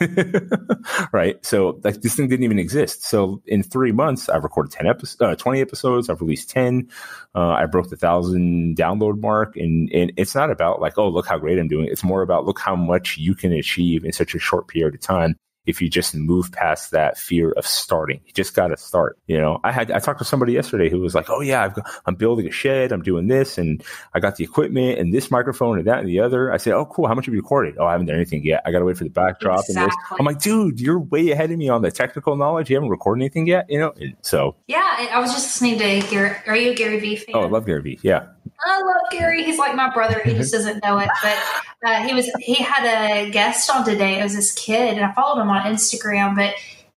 right. 1.12 1.44
So 1.44 1.78
like 1.84 2.00
this 2.00 2.14
thing 2.16 2.28
didn't 2.28 2.44
even 2.44 2.58
exist. 2.58 3.04
So 3.04 3.42
in 3.46 3.62
three 3.62 3.92
months, 3.92 4.28
I've 4.28 4.44
recorded 4.44 4.72
10 4.72 4.86
episodes, 4.86 5.20
uh, 5.20 5.34
20 5.36 5.60
episodes. 5.60 6.08
I've 6.08 6.20
released 6.20 6.50
10. 6.50 6.88
Uh, 7.34 7.50
I 7.50 7.66
broke 7.66 7.90
the 7.90 7.96
thousand 7.96 8.76
download 8.76 9.20
mark. 9.20 9.56
And, 9.56 9.90
and 9.92 10.12
it's 10.16 10.34
not 10.34 10.50
about 10.50 10.80
like, 10.80 10.96
oh, 10.96 11.08
look 11.08 11.26
how 11.26 11.38
great 11.38 11.58
I'm 11.58 11.68
doing. 11.68 11.86
It's 11.86 12.04
more 12.04 12.22
about 12.22 12.46
look 12.46 12.58
how 12.58 12.74
much 12.74 13.18
you 13.18 13.34
can 13.34 13.52
achieve 13.52 14.04
in 14.04 14.12
such 14.12 14.34
a 14.34 14.38
short 14.38 14.68
period 14.68 14.94
of 14.94 15.00
time 15.00 15.36
if 15.66 15.80
you 15.80 15.88
just 15.88 16.14
move 16.14 16.52
past 16.52 16.90
that 16.90 17.18
fear 17.18 17.52
of 17.52 17.66
starting. 17.66 18.20
You 18.26 18.32
just 18.32 18.54
got 18.54 18.68
to 18.68 18.76
start. 18.76 19.18
You 19.26 19.38
know, 19.38 19.60
I 19.64 19.72
had 19.72 19.90
I 19.90 19.98
talked 19.98 20.18
to 20.18 20.24
somebody 20.24 20.52
yesterday 20.52 20.90
who 20.90 21.00
was 21.00 21.14
like, 21.14 21.30
"Oh 21.30 21.40
yeah, 21.40 21.62
I've 21.62 21.74
got, 21.74 21.90
I'm 22.06 22.14
building 22.14 22.46
a 22.46 22.50
shed. 22.50 22.92
I'm 22.92 23.02
doing 23.02 23.28
this, 23.28 23.58
and 23.58 23.82
I 24.12 24.20
got 24.20 24.36
the 24.36 24.44
equipment 24.44 24.98
and 24.98 25.12
this 25.12 25.30
microphone 25.30 25.78
and 25.78 25.86
that 25.86 26.00
and 26.00 26.08
the 26.08 26.20
other." 26.20 26.52
I 26.52 26.58
said, 26.58 26.74
"Oh 26.74 26.86
cool. 26.86 27.06
How 27.06 27.14
much 27.14 27.26
have 27.26 27.34
you 27.34 27.40
recorded?" 27.40 27.76
"Oh, 27.78 27.86
I 27.86 27.92
haven't 27.92 28.06
done 28.06 28.16
anything 28.16 28.44
yet. 28.44 28.62
I 28.66 28.72
got 28.72 28.80
to 28.80 28.84
wait 28.84 28.96
for 28.96 29.04
the 29.04 29.10
backdrop 29.10 29.60
exactly. 29.60 29.82
and 29.82 29.90
this." 29.90 30.18
I'm 30.18 30.26
like, 30.26 30.40
"Dude, 30.40 30.80
you're 30.80 31.00
way 31.00 31.30
ahead 31.30 31.50
of 31.50 31.58
me 31.58 31.68
on 31.68 31.82
the 31.82 31.90
technical 31.90 32.36
knowledge. 32.36 32.70
You 32.70 32.76
haven't 32.76 32.90
recorded 32.90 33.22
anything 33.22 33.46
yet." 33.46 33.66
You 33.68 33.78
know, 33.78 33.92
and 33.98 34.16
so 34.22 34.56
yeah. 34.66 34.82
I 35.12 35.20
was 35.20 35.32
just 35.32 35.46
listening 35.46 35.78
to 35.78 36.08
Gary. 36.10 36.36
Are 36.46 36.56
you 36.56 36.72
a 36.72 36.74
Gary 36.74 36.98
Vee 36.98 37.16
fan? 37.16 37.34
Oh, 37.34 37.42
I 37.42 37.48
love 37.48 37.66
Gary 37.66 37.82
Vee. 37.82 38.00
Yeah. 38.02 38.26
I 38.64 38.80
love 38.80 39.10
Gary. 39.10 39.44
He's 39.44 39.58
like 39.58 39.74
my 39.74 39.92
brother. 39.92 40.20
He 40.24 40.34
just 40.34 40.52
doesn't 40.52 40.82
know 40.82 40.98
it. 40.98 41.08
But 41.22 41.38
uh, 41.84 42.02
he 42.02 42.14
was 42.14 42.30
he 42.38 42.54
had 42.54 42.84
a 42.84 43.30
guest 43.30 43.70
on 43.70 43.84
today. 43.84 44.20
It 44.20 44.22
was 44.22 44.34
this 44.34 44.52
kid, 44.52 44.96
and 44.96 45.04
I 45.04 45.12
followed 45.12 45.40
him 45.40 45.50
on 45.50 45.62
Instagram. 45.64 46.36
But 46.36 46.54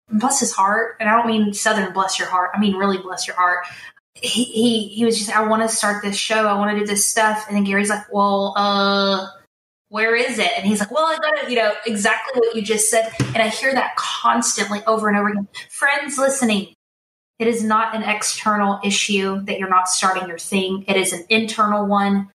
bless 0.09 0.39
his 0.39 0.51
heart, 0.51 0.97
and 0.99 1.09
I 1.09 1.17
don't 1.17 1.27
mean 1.27 1.53
Southern 1.53 1.91
bless 1.93 2.19
your 2.19 2.29
heart. 2.29 2.51
I 2.53 2.59
mean 2.59 2.75
really 2.75 2.97
bless 2.97 3.27
your 3.27 3.35
heart. 3.35 3.65
He 4.13 4.43
he, 4.45 4.87
he 4.87 5.05
was 5.05 5.17
just 5.17 5.35
I 5.35 5.47
want 5.47 5.61
to 5.61 5.69
start 5.69 6.03
this 6.03 6.15
show. 6.15 6.47
I 6.47 6.53
want 6.53 6.71
to 6.71 6.79
do 6.79 6.85
this 6.85 7.05
stuff, 7.05 7.45
and 7.47 7.55
then 7.55 7.63
Gary's 7.63 7.89
like, 7.89 8.11
well, 8.11 8.53
uh. 8.55 9.27
Where 9.89 10.17
is 10.17 10.37
it? 10.37 10.51
And 10.57 10.65
he's 10.65 10.81
like, 10.81 10.91
Well, 10.91 11.05
I 11.05 11.15
got 11.15 11.37
it, 11.37 11.49
you 11.49 11.55
know, 11.55 11.71
exactly 11.85 12.41
what 12.41 12.53
you 12.53 12.61
just 12.61 12.89
said. 12.89 13.09
And 13.27 13.37
I 13.37 13.47
hear 13.47 13.73
that 13.73 13.95
constantly 13.95 14.81
over 14.85 15.07
and 15.07 15.17
over 15.17 15.29
again. 15.29 15.47
Friends 15.69 16.17
listening, 16.17 16.73
it 17.39 17.47
is 17.47 17.63
not 17.63 17.95
an 17.95 18.03
external 18.03 18.79
issue 18.83 19.41
that 19.41 19.59
you're 19.59 19.69
not 19.69 19.87
starting 19.87 20.27
your 20.27 20.39
thing. 20.39 20.85
It 20.87 20.97
is 20.97 21.13
an 21.13 21.25
internal 21.29 21.85
one. 21.85 22.31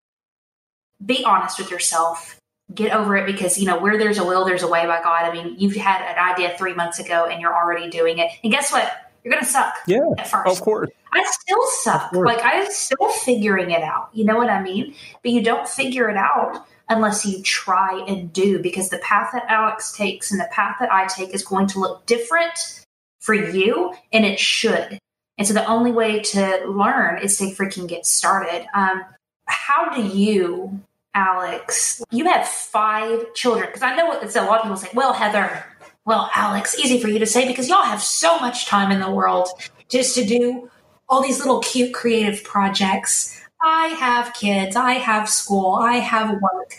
Be 1.05 1.25
honest 1.25 1.59
with 1.59 1.71
yourself. 1.71 2.39
Get 2.73 2.93
over 2.93 3.17
it 3.17 3.25
because, 3.25 3.57
you 3.57 3.65
know, 3.65 3.77
where 3.77 3.97
there's 3.97 4.17
a 4.17 4.23
will, 4.23 4.45
there's 4.45 4.63
a 4.63 4.67
way 4.67 4.85
by 4.85 5.01
God. 5.03 5.25
I 5.25 5.33
mean, 5.33 5.55
you've 5.59 5.75
had 5.75 6.01
an 6.01 6.17
idea 6.17 6.55
three 6.57 6.73
months 6.73 6.99
ago 6.99 7.25
and 7.25 7.41
you're 7.41 7.53
already 7.53 7.89
doing 7.89 8.19
it. 8.19 8.31
And 8.43 8.51
guess 8.51 8.71
what? 8.71 8.89
You're 9.23 9.33
going 9.33 9.43
to 9.43 9.49
suck. 9.49 9.73
Yeah. 9.87 9.99
At 10.17 10.27
first. 10.27 10.47
Of 10.47 10.61
course. 10.61 10.89
I 11.11 11.23
still 11.41 11.63
suck. 11.81 12.11
Like, 12.13 12.39
I'm 12.43 12.71
still 12.71 13.09
figuring 13.09 13.71
it 13.71 13.83
out. 13.83 14.09
You 14.13 14.25
know 14.25 14.37
what 14.37 14.49
I 14.49 14.61
mean? 14.63 14.95
But 15.21 15.31
you 15.31 15.43
don't 15.43 15.67
figure 15.67 16.09
it 16.09 16.17
out 16.17 16.65
unless 16.89 17.25
you 17.25 17.41
try 17.43 18.03
and 18.07 18.31
do 18.33 18.59
because 18.59 18.89
the 18.89 18.97
path 18.99 19.29
that 19.33 19.45
Alex 19.49 19.91
takes 19.91 20.31
and 20.31 20.39
the 20.39 20.49
path 20.51 20.77
that 20.79 20.91
I 20.91 21.07
take 21.07 21.33
is 21.33 21.43
going 21.43 21.67
to 21.67 21.79
look 21.79 22.05
different 22.05 22.82
for 23.23 23.33
you, 23.33 23.93
and 24.11 24.25
it 24.25 24.37
should. 24.37 24.99
And 25.37 25.47
so 25.47 25.53
the 25.53 25.65
only 25.65 25.93
way 25.93 26.19
to 26.19 26.65
learn 26.67 27.19
is 27.19 27.37
to 27.37 27.45
freaking 27.45 27.87
get 27.87 28.05
started. 28.05 28.67
Um, 28.75 29.03
how 29.45 29.89
do 29.95 30.03
you, 30.03 30.81
Alex? 31.15 32.03
You 32.11 32.25
have 32.25 32.45
five 32.45 33.33
children 33.33 33.67
because 33.67 33.81
I 33.81 33.95
know 33.95 34.07
what 34.07 34.23
a 34.23 34.41
lot 34.41 34.57
of 34.57 34.63
people 34.63 34.77
say. 34.77 34.89
Well, 34.93 35.13
Heather, 35.13 35.65
well, 36.05 36.29
Alex, 36.35 36.77
easy 36.77 36.99
for 36.99 37.07
you 37.07 37.17
to 37.19 37.25
say 37.25 37.47
because 37.47 37.69
y'all 37.69 37.83
have 37.83 38.03
so 38.03 38.37
much 38.39 38.67
time 38.67 38.91
in 38.91 38.99
the 38.99 39.09
world 39.09 39.47
just 39.87 40.15
to 40.15 40.25
do 40.25 40.69
all 41.07 41.23
these 41.23 41.39
little 41.39 41.61
cute 41.61 41.93
creative 41.93 42.43
projects. 42.43 43.39
I 43.61 43.87
have 43.87 44.33
kids, 44.33 44.75
I 44.75 44.93
have 44.93 45.29
school, 45.29 45.75
I 45.75 45.93
have 45.93 46.41
work. 46.41 46.75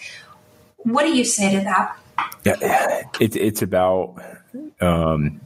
What 0.77 1.05
do 1.05 1.17
you 1.17 1.25
say 1.25 1.57
to 1.57 1.65
that? 1.65 1.99
Yeah, 2.45 3.03
it, 3.19 3.35
it's 3.35 3.63
about 3.63 4.23
um, 4.83 5.41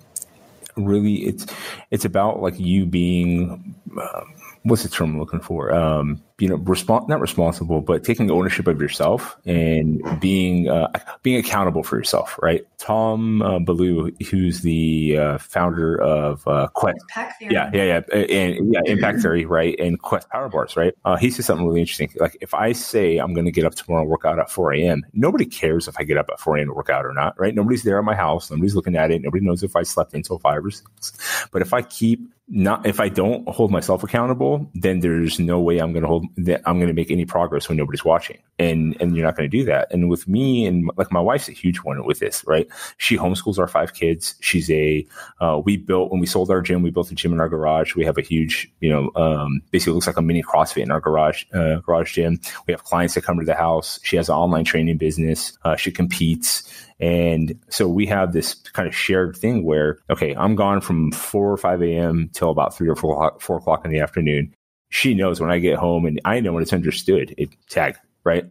really 0.78 1.26
it's 1.26 1.46
it's 1.90 2.04
about 2.04 2.40
like 2.40 2.58
you 2.58 2.86
being 2.86 3.74
uh, 4.00 4.22
what's 4.62 4.82
the 4.82 4.88
term 4.88 5.12
I'm 5.12 5.18
looking 5.18 5.40
for? 5.40 5.72
Um, 5.72 6.22
you 6.38 6.48
know, 6.48 6.58
respon- 6.58 7.08
not 7.08 7.20
responsible, 7.20 7.80
but 7.80 8.04
taking 8.04 8.30
ownership 8.30 8.68
of 8.68 8.80
yourself 8.80 9.36
and 9.44 10.00
being 10.20 10.68
uh, 10.68 10.88
being 11.22 11.36
accountable 11.36 11.82
for 11.82 11.96
yourself, 11.96 12.38
right? 12.40 12.64
Tom 12.78 13.42
uh, 13.42 13.58
Bilyeu, 13.58 14.14
who's 14.28 14.60
the 14.60 15.18
uh, 15.18 15.38
founder 15.38 16.00
of 16.00 16.46
uh, 16.46 16.68
Quest, 16.74 16.98
yeah, 17.40 17.70
yeah, 17.72 18.00
yeah, 18.12 18.16
and 18.16 18.72
yeah, 18.72 18.80
Impact 18.86 19.20
Theory, 19.22 19.46
right, 19.46 19.74
and 19.80 20.00
Quest 20.00 20.28
Power 20.30 20.48
Bars, 20.48 20.76
right? 20.76 20.94
Uh, 21.04 21.16
he 21.16 21.28
says 21.30 21.46
something 21.46 21.66
really 21.66 21.80
interesting. 21.80 22.08
Like, 22.20 22.36
if 22.40 22.54
I 22.54 22.70
say 22.70 23.18
I'm 23.18 23.34
going 23.34 23.46
to 23.46 23.52
get 23.52 23.64
up 23.64 23.74
tomorrow 23.74 24.02
and 24.02 24.10
work 24.10 24.24
out 24.24 24.38
at 24.38 24.48
4 24.48 24.74
a.m., 24.74 25.02
nobody 25.12 25.44
cares 25.44 25.88
if 25.88 25.96
I 25.98 26.04
get 26.04 26.16
up 26.16 26.28
at 26.32 26.38
4 26.38 26.56
a.m. 26.58 26.68
to 26.68 26.72
work 26.72 26.88
out 26.88 27.04
or 27.04 27.12
not, 27.12 27.38
right? 27.38 27.54
Nobody's 27.54 27.82
there 27.82 27.98
at 27.98 28.04
my 28.04 28.14
house. 28.14 28.48
Nobody's 28.48 28.76
looking 28.76 28.94
at 28.94 29.10
it. 29.10 29.22
Nobody 29.22 29.44
knows 29.44 29.64
if 29.64 29.74
I 29.74 29.82
slept 29.82 30.14
until 30.14 30.38
five 30.38 30.64
or 30.64 30.70
six. 30.70 31.48
But 31.50 31.62
if 31.62 31.74
I 31.74 31.82
keep 31.82 32.20
not 32.48 32.86
if 32.86 32.98
I 32.98 33.08
don't 33.08 33.46
hold 33.48 33.70
myself 33.70 34.02
accountable, 34.02 34.70
then 34.74 35.00
there's 35.00 35.38
no 35.38 35.60
way 35.60 35.78
I'm 35.78 35.92
going 35.92 36.02
to 36.02 36.08
hold 36.08 36.27
that 36.36 36.62
I'm 36.66 36.76
going 36.76 36.88
to 36.88 36.94
make 36.94 37.10
any 37.10 37.24
progress 37.24 37.68
when 37.68 37.76
nobody's 37.76 38.04
watching. 38.04 38.38
And 38.58 38.96
and 39.00 39.16
you're 39.16 39.24
not 39.24 39.36
going 39.36 39.48
to 39.50 39.56
do 39.56 39.64
that. 39.64 39.92
And 39.92 40.08
with 40.08 40.26
me 40.28 40.66
and 40.66 40.90
like 40.96 41.12
my 41.12 41.20
wife's 41.20 41.48
a 41.48 41.52
huge 41.52 41.78
one 41.78 42.04
with 42.04 42.18
this, 42.18 42.44
right? 42.46 42.66
She 42.96 43.16
homeschools 43.16 43.58
our 43.58 43.68
five 43.68 43.94
kids. 43.94 44.34
She's 44.40 44.70
a 44.70 45.06
uh, 45.40 45.60
we 45.64 45.76
built 45.76 46.10
when 46.10 46.20
we 46.20 46.26
sold 46.26 46.50
our 46.50 46.60
gym, 46.60 46.82
we 46.82 46.90
built 46.90 47.10
a 47.10 47.14
gym 47.14 47.32
in 47.32 47.40
our 47.40 47.48
garage. 47.48 47.94
We 47.94 48.04
have 48.04 48.18
a 48.18 48.22
huge, 48.22 48.70
you 48.80 48.90
know, 48.90 49.10
um, 49.14 49.60
basically 49.70 49.94
looks 49.94 50.06
like 50.06 50.16
a 50.16 50.22
mini 50.22 50.42
CrossFit 50.42 50.82
in 50.82 50.90
our 50.90 51.00
garage 51.00 51.44
uh, 51.54 51.76
garage 51.76 52.14
gym. 52.14 52.40
We 52.66 52.72
have 52.72 52.84
clients 52.84 53.14
that 53.14 53.24
come 53.24 53.38
to 53.38 53.44
the 53.44 53.54
house. 53.54 54.00
She 54.02 54.16
has 54.16 54.28
an 54.28 54.34
online 54.34 54.64
training 54.64 54.98
business. 54.98 55.56
Uh, 55.64 55.76
she 55.76 55.90
competes 55.90 56.62
and 57.00 57.58
so 57.68 57.86
we 57.86 58.06
have 58.06 58.32
this 58.32 58.54
kind 58.54 58.88
of 58.88 58.94
shared 58.94 59.36
thing 59.36 59.64
where, 59.64 59.98
okay, 60.10 60.34
I'm 60.34 60.56
gone 60.56 60.80
from 60.80 61.12
4 61.12 61.52
or 61.52 61.56
5 61.56 61.82
a.m. 61.82 62.30
till 62.32 62.50
about 62.50 62.76
3 62.76 62.88
or 62.88 62.96
4 62.96 63.36
4 63.38 63.56
o'clock 63.56 63.84
in 63.84 63.92
the 63.92 64.00
afternoon. 64.00 64.54
She 64.90 65.14
knows 65.14 65.40
when 65.40 65.50
I 65.50 65.58
get 65.58 65.76
home 65.76 66.06
and 66.06 66.20
I 66.24 66.40
know 66.40 66.52
when 66.52 66.62
it's 66.62 66.72
understood. 66.72 67.34
It 67.36 67.50
tag, 67.68 67.96
right? 68.24 68.46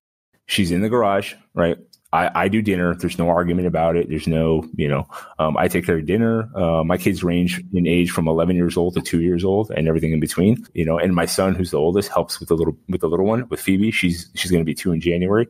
She's 0.46 0.72
in 0.72 0.82
the 0.82 0.90
garage, 0.90 1.34
right? 1.54 1.78
I, 2.14 2.44
I 2.44 2.48
do 2.48 2.62
dinner. 2.62 2.96
There's 2.96 3.18
no 3.18 3.28
argument 3.28 3.68
about 3.68 3.98
it. 3.98 4.08
There's 4.08 4.28
no, 4.28 4.66
you 4.76 4.88
know, 4.88 5.08
um, 5.40 5.58
I 5.58 5.68
take 5.68 5.86
care 5.86 5.98
of 5.98 6.06
dinner. 6.06 6.50
Uh, 6.56 6.84
my 6.84 6.98
kids 6.98 7.24
range 7.24 7.62
in 7.74 7.86
age 7.86 8.12
from 8.12 8.28
11 8.28 8.56
years 8.56 8.78
old 8.78 8.94
to 8.94 9.02
two 9.02 9.22
years 9.22 9.44
old 9.44 9.72
and 9.72 9.88
everything 9.88 10.14
in 10.14 10.20
between, 10.20 10.66
you 10.74 10.86
know, 10.86 10.98
and 10.98 11.14
my 11.14 11.26
son, 11.26 11.54
who's 11.54 11.72
the 11.72 11.78
oldest, 11.78 12.10
helps 12.10 12.40
with 12.40 12.48
the 12.48 12.56
little, 12.56 12.78
with 12.88 13.02
the 13.02 13.10
little 13.10 13.26
one, 13.26 13.48
with 13.50 13.60
Phoebe. 13.60 13.92
She's, 13.92 14.30
she's 14.36 14.52
going 14.52 14.62
to 14.62 14.66
be 14.66 14.74
two 14.74 14.94
in 14.94 15.02
January 15.02 15.48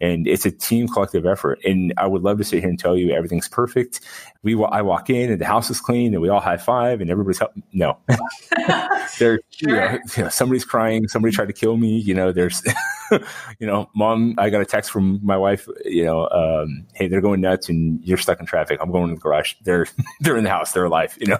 and 0.00 0.26
it's 0.26 0.46
a 0.46 0.50
team 0.50 0.88
collective 0.88 1.26
effort. 1.26 1.60
And 1.64 1.92
I 1.96 2.06
would 2.06 2.22
love 2.22 2.38
to 2.38 2.44
sit 2.44 2.60
here 2.60 2.68
and 2.68 2.78
tell 2.78 2.96
you 2.96 3.10
everything's 3.12 3.48
perfect. 3.48 4.00
We, 4.42 4.54
I 4.70 4.82
walk 4.82 5.10
in 5.10 5.30
and 5.30 5.40
the 5.40 5.44
house 5.44 5.70
is 5.70 5.80
clean 5.80 6.14
and 6.14 6.22
we 6.22 6.28
all 6.28 6.40
high 6.40 6.56
five 6.56 7.00
and 7.00 7.10
everybody's 7.10 7.38
helping. 7.38 7.62
No, 7.72 7.98
there, 9.18 9.40
you, 9.58 9.68
know, 9.68 9.98
you 10.16 10.22
know, 10.24 10.28
somebody's 10.28 10.64
crying. 10.64 11.08
Somebody 11.08 11.34
tried 11.34 11.48
to 11.48 11.52
kill 11.52 11.76
me. 11.76 11.98
You 11.98 12.14
know, 12.14 12.32
there's, 12.32 12.62
you 13.58 13.66
know, 13.66 13.90
mom, 13.94 14.34
I 14.38 14.50
got 14.50 14.62
a 14.62 14.66
text 14.66 14.90
from 14.90 15.20
my 15.22 15.36
wife, 15.36 15.68
you 15.84 16.04
know, 16.04 16.28
um, 16.28 16.86
Hey, 16.94 17.08
they're 17.08 17.20
going 17.20 17.40
nuts 17.40 17.68
and 17.68 18.00
you're 18.02 18.18
stuck 18.18 18.40
in 18.40 18.46
traffic. 18.46 18.78
I'm 18.80 18.90
going 18.90 19.08
to 19.08 19.14
the 19.14 19.20
garage. 19.20 19.54
They're, 19.64 19.86
they're 20.20 20.36
in 20.36 20.44
the 20.44 20.50
house. 20.50 20.72
They're 20.72 20.84
alive, 20.84 21.16
you 21.20 21.26
know? 21.26 21.38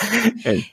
and, 0.24 0.46
and, 0.46 0.64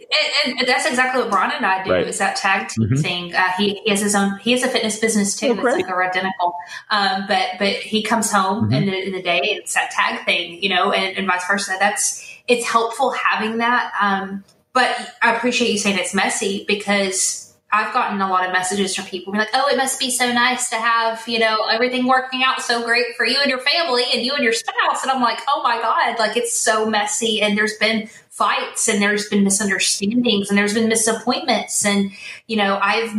and, 0.60 0.68
that's 0.68 0.86
exactly 0.86 1.22
what 1.22 1.32
Brian 1.32 1.52
and 1.52 1.66
I 1.66 1.84
do 1.84 1.92
right. 1.92 2.08
is 2.08 2.18
that 2.20 2.38
tag 2.38 2.70
team 2.70 2.86
mm-hmm. 2.86 3.02
thing. 3.02 3.36
Uh, 3.36 3.52
he, 3.58 3.76
he, 3.84 3.90
has 3.90 4.02
his 4.02 4.16
own, 4.16 4.38
he 4.40 4.52
has 4.52 4.64
a 4.64 4.70
fitness 4.70 5.00
business 5.00 5.36
too. 5.36 5.50
Oh, 5.50 5.54
that's 5.56 5.76
like 5.76 5.88
a 5.88 5.96
identical. 5.96 6.56
Um, 6.90 7.26
but, 7.28 7.50
but 7.60 7.74
he 7.74 8.04
comes 8.04 8.32
home 8.32 8.66
mm-hmm. 8.66 8.74
in, 8.74 8.86
the, 8.86 9.08
in 9.08 9.12
the 9.14 9.22
day 9.22 9.40
and 9.40 9.60
it's 9.60 9.74
that 9.74 9.92
tag 9.92 10.24
thing, 10.26 10.62
you 10.62 10.70
know, 10.70 10.92
and, 10.92 11.18
and 11.18 11.28
vice 11.28 11.46
versa. 11.48 11.76
That's, 11.80 12.26
it's 12.48 12.66
helpful 12.66 13.12
having 13.12 13.58
that. 13.58 13.92
Um, 14.02 14.44
but 14.74 14.96
I 15.22 15.36
appreciate 15.36 15.72
you 15.72 15.78
saying 15.78 15.98
it's 15.98 16.14
messy 16.14 16.64
because 16.68 17.47
I've 17.70 17.94
gotten 17.94 18.22
a 18.22 18.30
lot 18.30 18.46
of 18.46 18.54
messages 18.54 18.96
from 18.96 19.06
people 19.06 19.34
being 19.34 19.42
like, 19.42 19.54
"Oh, 19.54 19.68
it 19.68 19.76
must 19.76 20.00
be 20.00 20.10
so 20.10 20.32
nice 20.32 20.70
to 20.70 20.78
have 20.78 21.28
you 21.28 21.40
know 21.40 21.66
everything 21.70 22.08
working 22.08 22.44
out 22.44 22.62
so 22.62 22.84
great 22.84 23.16
for 23.18 23.26
you 23.26 23.40
and 23.42 23.50
your 23.50 23.60
family 23.60 24.06
and 24.14 24.26
you 24.26 24.34
and 24.34 24.44
your 24.44 24.54
spouse." 24.54 25.04
And 25.04 25.12
I'm 25.12 25.22
like, 25.22 25.40
"Oh 25.50 25.62
my 25.64 25.82
god, 25.82 26.18
like 26.18 26.38
it's 26.38 26.58
so 26.58 26.86
messy 26.86 27.42
and 27.42 27.58
there's 27.58 27.76
been 27.78 28.10
fights 28.30 28.88
and 28.88 29.02
there's 29.02 29.28
been 29.28 29.44
misunderstandings 29.44 30.50
and 30.50 30.58
there's 30.58 30.74
been 30.74 30.90
disappointments 30.90 31.86
and 31.86 32.12
you 32.48 32.56
know 32.56 32.80
I've 32.82 33.14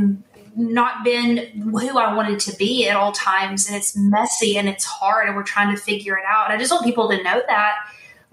not 0.57 1.05
been 1.05 1.39
who 1.71 1.99
I 1.99 2.15
wanted 2.15 2.41
to 2.41 2.57
be 2.57 2.89
at 2.89 2.97
all 2.97 3.13
times 3.13 3.67
and 3.67 3.77
it's 3.77 3.97
messy 3.97 4.57
and 4.59 4.69
it's 4.69 4.85
hard 4.85 5.29
and 5.29 5.37
we're 5.37 5.45
trying 5.45 5.75
to 5.75 5.81
figure 5.81 6.17
it 6.17 6.25
out. 6.27 6.47
And 6.47 6.55
I 6.55 6.59
just 6.59 6.73
want 6.73 6.85
people 6.85 7.09
to 7.11 7.23
know 7.23 7.43
that 7.47 7.75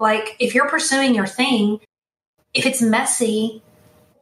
like 0.00 0.34
if 0.38 0.54
you're 0.54 0.68
pursuing 0.68 1.14
your 1.14 1.26
thing, 1.26 1.78
if 2.52 2.66
it's 2.66 2.82
messy, 2.82 3.62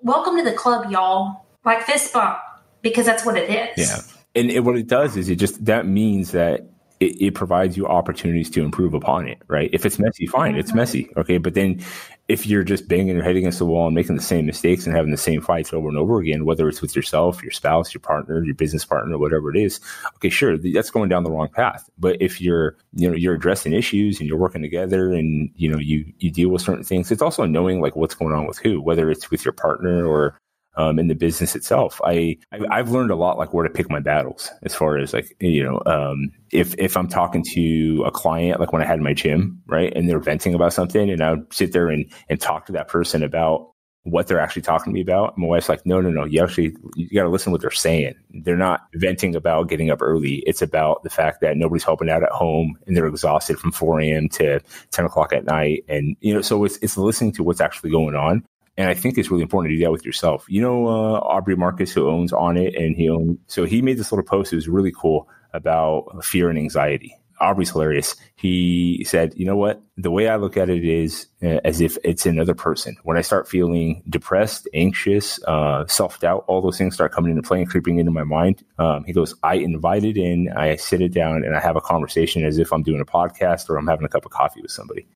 welcome 0.03 0.37
to 0.37 0.45
the 0.45 0.53
club, 0.53 0.91
y'all. 0.91 1.44
Like 1.65 1.83
fist 1.83 2.13
bump 2.13 2.39
because 2.83 3.07
that's 3.07 3.25
what 3.25 3.37
it 3.37 3.51
is. 3.79 3.89
Yeah. 3.89 4.41
And 4.41 4.51
it, 4.51 4.61
what 4.61 4.77
it 4.77 4.87
does 4.87 5.17
is 5.17 5.29
it 5.29 5.37
just, 5.37 5.65
that 5.65 5.87
means 5.87 6.33
that 6.33 6.69
it, 7.01 7.21
it, 7.21 7.35
provides 7.35 7.77
you 7.77 7.87
opportunities 7.87 8.51
to 8.51 8.63
improve 8.63 8.95
upon 8.95 9.27
it, 9.29 9.39
right? 9.49 9.71
If 9.73 9.85
it's 9.85 9.99
messy, 9.99 10.27
fine, 10.27 10.57
it's 10.57 10.75
messy. 10.75 11.05
Mm-hmm. 11.05 11.21
Okay. 11.21 11.39
But 11.39 11.55
then 11.55 11.83
if 12.29 12.47
you're 12.47 12.65
just 12.65 12.89
banging 12.89 13.17
your 13.17 13.25
head 13.25 13.37
against 13.37 13.59
the 13.59 13.67
wall 13.67 13.87
and 13.87 13.95
making 13.95 14.17
the 14.17 14.23
same 14.23 14.47
mistakes 14.47 14.87
and 14.87 14.95
having 14.95 15.11
the 15.11 15.17
same 15.17 15.43
fights 15.43 15.73
over 15.73 15.89
and 15.89 15.99
over 15.99 16.21
again, 16.21 16.45
whether 16.45 16.69
it's 16.69 16.81
with 16.81 16.97
yourself, 16.97 17.43
your 17.43 17.53
spouse, 17.53 17.93
your 17.93 18.01
partner, 18.01 18.43
your 18.43 18.55
business 18.55 18.85
partner, 18.85 19.19
whatever 19.19 19.55
it 19.55 19.61
is, 19.61 19.81
okay, 20.17 20.31
sure, 20.31 20.57
that's 20.57 20.91
going 20.91 21.09
down 21.09 21.25
the 21.25 21.31
wrong 21.31 21.49
path. 21.49 21.89
But 21.99 22.17
if 22.21 22.41
you're, 22.41 22.77
you 22.95 23.11
know, 23.11 23.17
you're 23.17 23.35
addressing 23.35 23.75
issues 23.75 24.21
and 24.21 24.29
you're 24.29 24.39
working 24.39 24.63
together 24.63 25.13
and, 25.13 25.51
you 25.57 25.69
know, 25.69 25.79
you, 25.79 26.11
you 26.19 26.31
deal 26.31 26.49
with 26.49 26.63
certain 26.63 26.85
things, 26.85 27.13
it's 27.13 27.23
also 27.23 27.45
knowing 27.45 27.81
like 27.81 27.95
what's 27.95 28.15
going 28.15 28.33
on 28.33 28.47
with 28.47 28.59
who, 28.59 28.81
whether 28.81 29.11
it's 29.11 29.31
with 29.31 29.45
your 29.45 29.53
partner 29.53 30.07
or 30.07 30.41
um, 30.77 30.99
in 30.99 31.09
the 31.09 31.15
business 31.15 31.55
itself. 31.55 32.01
I, 32.05 32.37
I 32.53 32.77
have 32.77 32.91
learned 32.91 33.11
a 33.11 33.17
lot 33.17 33.39
like 33.39 33.53
where 33.53 33.65
to 33.65 33.71
pick 33.71 33.91
my 33.91 34.01
battles 34.01 34.51
as 34.63 34.75
far 34.75 34.99
as 34.99 35.13
like 35.13 35.37
you 35.41 35.63
know 35.63 35.83
um, 35.87 36.31
if 36.53 36.75
if 36.79 36.97
I'm 36.97 37.09
talking 37.09 37.45
to 37.55 38.05
a 38.07 38.11
client 38.11 38.61
like 38.61 38.73
when 38.73 38.83
I 38.83 38.87
had 38.87 39.01
my 39.01 39.15
gym 39.15 39.63
right 39.67 39.93
and 39.95 40.09
they're 40.09 40.21
venting 40.21 40.55
about 40.55 40.73
something 40.73 41.11
and 41.11 41.23
I 41.23 41.31
would 41.31 41.53
sit 41.53 41.73
there 41.73 41.89
and 41.89 42.11
and 42.29 42.41
talk 42.41 42.67
to 42.67 42.73
that 42.73 42.89
person 42.89 43.23
about 43.23 43.71
what 44.05 44.27
they're 44.27 44.39
actually 44.39 44.61
talking 44.61 44.93
to 44.93 44.95
me 44.95 45.01
about. 45.01 45.37
My 45.39 45.47
wife's 45.47 45.71
like, 45.71 45.87
no, 45.87 45.99
no, 46.03 46.11
no. 46.11 46.25
You 46.25 46.43
actually 46.43 46.77
you 46.95 47.09
got 47.15 47.23
to 47.23 47.31
listen 47.31 47.47
to 47.47 47.53
what 47.53 47.63
they're 47.63 47.71
saying. 47.71 48.15
They're 48.31 48.57
not 48.57 48.83
venting 48.95 49.35
about 49.35 49.71
getting 49.71 49.91
up 49.91 50.03
early. 50.03 50.43
It's 50.47 50.61
about 50.61 51.03
the 51.05 51.11
fact 51.11 51.41
that 51.41 51.57
nobody's 51.57 51.85
helping 51.85 52.11
out 52.11 52.23
at 52.23 52.29
home 52.29 52.77
and 52.87 52.95
they're 52.95 53.07
exhausted 53.07 53.59
from 53.59 53.73
4 53.73 54.01
a.m. 54.03 54.29
to 54.31 54.61
10 54.91 55.05
o'clock 55.07 55.33
at 55.33 55.47
night. 55.47 55.85
And 55.89 56.17
you 56.21 56.35
know, 56.35 56.43
so 56.43 56.65
it's 56.65 56.77
it's 56.83 56.99
listening 56.99 57.33
to 57.33 57.43
what's 57.43 57.63
actually 57.63 57.91
going 57.91 58.15
on 58.15 58.45
and 58.77 58.89
I 58.89 58.95
think 58.95 59.19
it's 59.19 59.31
really 59.31 59.43
important 59.43 59.73
to 59.73 59.77
do 59.77 59.85
that 59.85 59.93
with 59.93 60.05
yourself. 60.05 60.47
You 60.49 60.61
know, 60.61 60.87
uh, 60.87 61.19
Aubrey 61.21 61.57
Marcus, 61.57 61.93
who 61.93 62.09
owns 62.09 62.33
Onnit, 62.33 62.81
and 62.81 62.97
he 62.97 63.09
owned, 63.09 63.39
so 63.47 63.65
he 63.65 63.83
made 63.83 63.99
this 63.99 64.11
little 64.11 64.25
post. 64.25 64.53
It 64.53 64.57
was 64.57 64.69
really 64.69 64.93
cool 64.93 65.29
about 65.53 66.25
fear 66.25 66.51
and 66.51 66.59
anxiety. 66.59 67.17
Aubrey's 67.41 67.71
hilarious. 67.71 68.15
He 68.37 69.05
said, 69.05 69.35
you 69.37 69.45
know 69.45 69.57
what? 69.57 69.83
The 69.97 70.11
way 70.11 70.29
I 70.29 70.37
look 70.37 70.57
at 70.57 70.71
it 70.71 70.85
is 70.85 71.27
uh, 71.43 71.61
as 71.65 71.81
if 71.81 71.99
it's 72.05 72.27
another 72.27 72.55
person. 72.55 72.97
When 73.03 73.17
I 73.17 73.23
start 73.23 73.49
feeling 73.49 74.03
depressed, 74.09 74.69
anxious, 74.73 75.43
uh, 75.45 75.87
self 75.87 76.21
doubt, 76.21 76.45
all 76.47 76.63
those 76.63 76.79
things 76.79 76.95
start 76.95 77.13
coming 77.13 77.31
into 77.33 77.43
play 77.43 77.59
and 77.61 77.69
creeping 77.69 77.99
into 77.99 78.13
my 78.13 78.25
mind. 78.25 78.65
Um, 78.79 79.05
he 79.05 79.13
goes, 79.13 79.35
I 79.43 79.57
invite 79.57 80.05
it 80.05 80.17
in, 80.17 80.53
I 80.57 80.77
sit 80.77 81.01
it 81.01 81.13
down, 81.13 81.45
and 81.45 81.57
I 81.57 81.61
have 81.61 81.77
a 81.77 81.81
conversation 81.81 82.45
as 82.45 82.59
if 82.59 82.73
I'm 82.73 82.83
doing 82.83 83.01
a 83.01 83.05
podcast 83.05 83.69
or 83.69 83.77
I'm 83.77 83.87
having 83.87 84.07
a 84.07 84.09
cup 84.09 84.25
of 84.25 84.31
coffee 84.31 84.63
with 84.63 84.71
somebody 84.71 85.07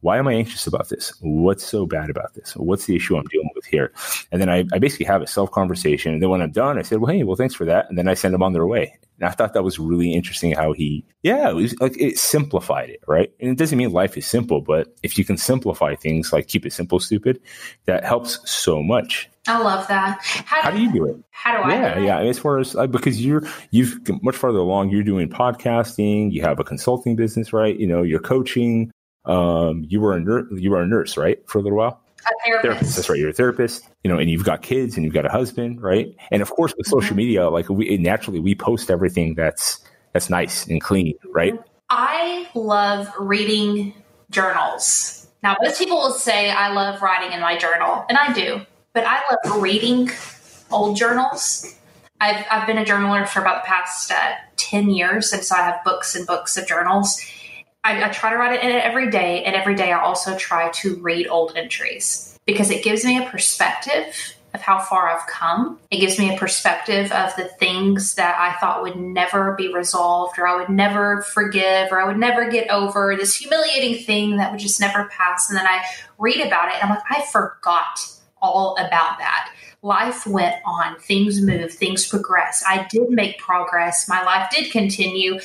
why 0.00 0.18
am 0.18 0.28
I 0.28 0.34
anxious 0.34 0.66
about 0.66 0.88
this? 0.88 1.12
What's 1.20 1.64
so 1.64 1.86
bad 1.86 2.08
about 2.08 2.34
this? 2.34 2.54
What's 2.56 2.86
the 2.86 2.94
issue 2.94 3.16
I'm 3.16 3.24
dealing 3.24 3.50
with 3.54 3.66
here? 3.66 3.92
And 4.30 4.40
then 4.40 4.48
I, 4.48 4.64
I 4.72 4.78
basically 4.78 5.06
have 5.06 5.22
a 5.22 5.26
self 5.26 5.50
conversation. 5.50 6.12
And 6.12 6.22
then 6.22 6.30
when 6.30 6.40
I'm 6.40 6.52
done, 6.52 6.78
I 6.78 6.82
said, 6.82 6.98
well, 6.98 7.12
hey, 7.12 7.24
well, 7.24 7.36
thanks 7.36 7.54
for 7.54 7.64
that. 7.64 7.88
And 7.88 7.98
then 7.98 8.08
I 8.08 8.14
send 8.14 8.32
them 8.32 8.42
on 8.42 8.52
their 8.52 8.66
way. 8.66 8.96
And 9.18 9.28
I 9.28 9.32
thought 9.32 9.54
that 9.54 9.64
was 9.64 9.80
really 9.80 10.12
interesting 10.12 10.52
how 10.52 10.72
he, 10.72 11.04
yeah, 11.22 11.50
it 11.50 11.54
was 11.54 11.78
like 11.80 12.00
it 12.00 12.18
simplified 12.18 12.90
it, 12.90 13.00
right? 13.08 13.32
And 13.40 13.50
it 13.50 13.58
doesn't 13.58 13.76
mean 13.76 13.92
life 13.92 14.16
is 14.16 14.26
simple, 14.26 14.60
but 14.60 14.94
if 15.02 15.18
you 15.18 15.24
can 15.24 15.36
simplify 15.36 15.96
things 15.96 16.32
like 16.32 16.46
keep 16.46 16.64
it 16.64 16.72
simple, 16.72 17.00
stupid, 17.00 17.40
that 17.86 18.04
helps 18.04 18.38
so 18.48 18.82
much. 18.82 19.28
I 19.48 19.60
love 19.60 19.88
that. 19.88 20.20
How, 20.22 20.62
how 20.62 20.70
do 20.70 20.80
you 20.80 20.92
do 20.92 21.06
it? 21.06 21.16
How 21.30 21.56
do 21.56 21.62
I? 21.62 21.74
Yeah, 21.74 21.98
yeah. 21.98 22.20
As 22.20 22.38
far 22.38 22.58
as 22.58 22.76
uh, 22.76 22.86
because 22.86 23.24
you're 23.24 23.42
you've 23.70 23.98
much 24.22 24.36
farther 24.36 24.58
along. 24.58 24.90
You're 24.90 25.02
doing 25.02 25.28
podcasting. 25.28 26.30
You 26.30 26.42
have 26.42 26.60
a 26.60 26.64
consulting 26.64 27.16
business, 27.16 27.52
right? 27.52 27.74
You 27.76 27.86
know, 27.86 28.02
you're 28.02 28.20
coaching. 28.20 28.92
Um, 29.28 29.84
you 29.88 30.00
were 30.00 30.14
a 30.14 30.20
nurse. 30.20 30.46
You 30.50 30.70
were 30.70 30.82
a 30.82 30.86
nurse, 30.86 31.16
right, 31.16 31.38
for 31.46 31.58
a 31.58 31.62
little 31.62 31.78
while. 31.78 32.00
A 32.26 32.30
therapist. 32.44 32.62
therapist. 32.62 32.96
That's 32.96 33.08
right. 33.08 33.18
You're 33.18 33.30
a 33.30 33.34
therapist. 33.34 33.88
You 34.02 34.10
know, 34.10 34.18
and 34.18 34.30
you've 34.30 34.44
got 34.44 34.62
kids 34.62 34.96
and 34.96 35.04
you've 35.04 35.14
got 35.14 35.26
a 35.26 35.30
husband, 35.30 35.82
right? 35.82 36.14
And 36.30 36.42
of 36.42 36.50
course, 36.50 36.74
with 36.76 36.86
social 36.86 37.10
mm-hmm. 37.10 37.16
media, 37.16 37.48
like 37.50 37.68
we 37.68 37.96
naturally 37.98 38.40
we 38.40 38.54
post 38.54 38.90
everything 38.90 39.34
that's 39.34 39.78
that's 40.12 40.30
nice 40.30 40.66
and 40.66 40.80
clean, 40.80 41.14
right? 41.30 41.54
I 41.90 42.48
love 42.54 43.12
reading 43.18 43.94
journals. 44.30 45.26
Now, 45.42 45.56
most 45.62 45.78
people 45.78 45.98
will 45.98 46.10
say 46.10 46.50
I 46.50 46.72
love 46.72 47.00
writing 47.00 47.32
in 47.32 47.40
my 47.40 47.56
journal, 47.56 48.04
and 48.08 48.18
I 48.18 48.32
do, 48.32 48.60
but 48.92 49.04
I 49.06 49.20
love 49.30 49.62
reading 49.62 50.10
old 50.70 50.96
journals. 50.96 51.74
I've, 52.20 52.44
I've 52.50 52.66
been 52.66 52.78
a 52.78 52.84
journaler 52.84 53.28
for 53.28 53.40
about 53.40 53.62
the 53.62 53.68
past 53.68 54.10
uh, 54.10 54.32
10 54.56 54.90
years, 54.90 55.32
and 55.32 55.44
so 55.44 55.54
I 55.54 55.62
have 55.62 55.82
books 55.84 56.16
and 56.16 56.26
books 56.26 56.56
of 56.56 56.66
journals. 56.66 57.20
I, 57.84 58.04
I 58.04 58.08
try 58.08 58.30
to 58.30 58.36
write 58.36 58.54
it 58.54 58.62
in 58.62 58.70
it 58.70 58.84
every 58.84 59.10
day, 59.10 59.44
and 59.44 59.54
every 59.54 59.74
day 59.74 59.92
I 59.92 60.00
also 60.00 60.36
try 60.36 60.70
to 60.70 60.96
read 60.96 61.28
old 61.28 61.52
entries 61.56 62.38
because 62.46 62.70
it 62.70 62.82
gives 62.82 63.04
me 63.04 63.18
a 63.18 63.28
perspective 63.28 64.34
of 64.54 64.62
how 64.62 64.78
far 64.78 65.08
I've 65.08 65.26
come. 65.26 65.78
It 65.90 65.98
gives 65.98 66.18
me 66.18 66.34
a 66.34 66.38
perspective 66.38 67.12
of 67.12 67.36
the 67.36 67.44
things 67.44 68.14
that 68.14 68.36
I 68.38 68.58
thought 68.58 68.82
would 68.82 68.96
never 68.96 69.54
be 69.54 69.72
resolved, 69.72 70.38
or 70.38 70.46
I 70.46 70.56
would 70.56 70.70
never 70.70 71.22
forgive, 71.22 71.92
or 71.92 72.00
I 72.00 72.06
would 72.06 72.18
never 72.18 72.50
get 72.50 72.70
over 72.70 73.14
this 73.16 73.36
humiliating 73.36 74.04
thing 74.04 74.36
that 74.38 74.50
would 74.50 74.60
just 74.60 74.80
never 74.80 75.08
pass. 75.10 75.48
And 75.48 75.58
then 75.58 75.66
I 75.66 75.84
read 76.18 76.40
about 76.46 76.68
it, 76.68 76.76
and 76.82 76.84
I'm 76.84 76.90
like, 76.90 77.04
I 77.10 77.24
forgot 77.30 78.00
all 78.40 78.74
about 78.76 79.18
that. 79.18 79.52
Life 79.82 80.26
went 80.26 80.56
on, 80.64 80.98
things 80.98 81.40
moved, 81.40 81.74
things 81.74 82.08
progressed. 82.08 82.64
I 82.66 82.86
did 82.90 83.10
make 83.10 83.38
progress, 83.38 84.08
my 84.08 84.22
life 84.24 84.50
did 84.50 84.72
continue. 84.72 85.38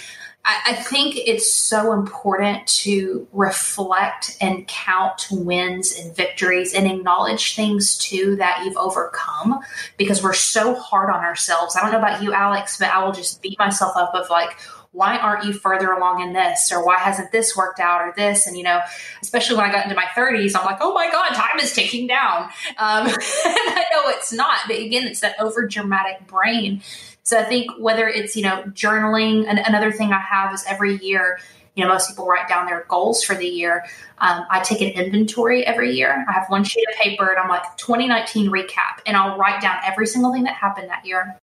I, 0.45 0.73
think 0.73 1.15
it's 1.15 1.53
so 1.53 1.93
important 1.93 2.67
to 2.67 3.27
reflect 3.31 4.35
and 4.41 4.67
count 4.67 5.27
wins 5.31 5.97
and 5.97 6.13
victories 6.13 6.73
and 6.73 6.85
acknowledge 6.85 7.55
things 7.55 7.97
too 7.97 8.35
that 8.35 8.63
you've 8.65 8.75
overcome 8.75 9.59
because 9.97 10.21
we're 10.21 10.33
so 10.33 10.75
hard 10.75 11.09
on 11.09 11.23
ourselves. 11.23 11.77
I 11.77 11.81
don't 11.81 11.93
know 11.93 11.99
about 11.99 12.21
you, 12.21 12.33
Alex, 12.33 12.77
but 12.77 12.89
I 12.89 13.03
will 13.03 13.13
just 13.13 13.41
beat 13.41 13.57
myself 13.57 13.95
up 13.95 14.13
of 14.13 14.29
like, 14.29 14.57
why 14.91 15.17
aren't 15.17 15.45
you 15.45 15.53
further 15.53 15.91
along 15.91 16.21
in 16.21 16.33
this? 16.33 16.71
Or 16.71 16.85
why 16.85 16.99
hasn't 16.99 17.31
this 17.31 17.55
worked 17.55 17.79
out 17.79 18.01
or 18.01 18.13
this? 18.15 18.45
And 18.45 18.57
you 18.57 18.63
know 18.63 18.81
especially 19.21 19.55
when 19.55 19.65
i 19.65 19.71
got 19.71 19.83
into 19.83 19.95
my 19.95 20.05
30s 20.15 20.55
i'm 20.55 20.65
like 20.65 20.77
oh 20.81 20.93
my 20.93 21.09
god 21.09 21.29
time 21.33 21.59
is 21.59 21.73
ticking 21.73 22.07
down. 22.07 22.43
Um, 22.77 23.07
and 23.07 23.17
i 23.45 23.85
know 23.91 24.09
it's 24.09 24.31
not 24.31 24.59
but 24.67 24.77
again 24.77 25.07
it's 25.07 25.21
that 25.21 25.35
over 25.39 25.65
dramatic 25.65 26.27
brain 26.27 26.81
so 27.23 27.39
I 27.39 27.43
think 27.43 27.71
whether 27.79 28.07
it's, 28.07 28.35
you 28.35 28.43
know, 28.43 28.63
journaling, 28.67 29.47
and 29.47 29.57
another 29.59 29.91
thing 29.91 30.11
I 30.11 30.19
have 30.19 30.53
is 30.53 30.63
every 30.67 30.97
year, 30.97 31.39
you 31.75 31.83
know, 31.83 31.89
most 31.89 32.09
people 32.09 32.27
write 32.27 32.49
down 32.49 32.65
their 32.65 32.85
goals 32.89 33.23
for 33.23 33.33
the 33.33 33.47
year. 33.47 33.85
Um, 34.19 34.45
I 34.51 34.59
take 34.59 34.81
an 34.81 34.89
inventory 34.89 35.65
every 35.65 35.93
year. 35.93 36.25
I 36.27 36.31
have 36.33 36.49
one 36.49 36.63
sheet 36.63 36.85
of 36.89 36.95
paper 36.95 37.29
and 37.29 37.39
I'm 37.39 37.49
like 37.49 37.63
2019 37.77 38.51
recap, 38.51 38.99
and 39.05 39.15
I'll 39.15 39.37
write 39.37 39.61
down 39.61 39.77
every 39.85 40.05
single 40.05 40.33
thing 40.33 40.43
that 40.43 40.55
happened 40.55 40.89
that 40.89 41.05
year. 41.05 41.37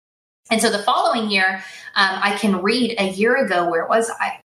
And 0.51 0.61
so 0.61 0.71
the 0.71 0.81
following 0.81 1.31
year, 1.31 1.65
um, 1.95 2.19
I 2.23 2.37
can 2.37 2.61
read 2.61 2.97
a 2.99 3.11
year 3.11 3.45
ago, 3.45 3.71
where 3.71 3.87
was 3.87 4.11
I? 4.21 4.41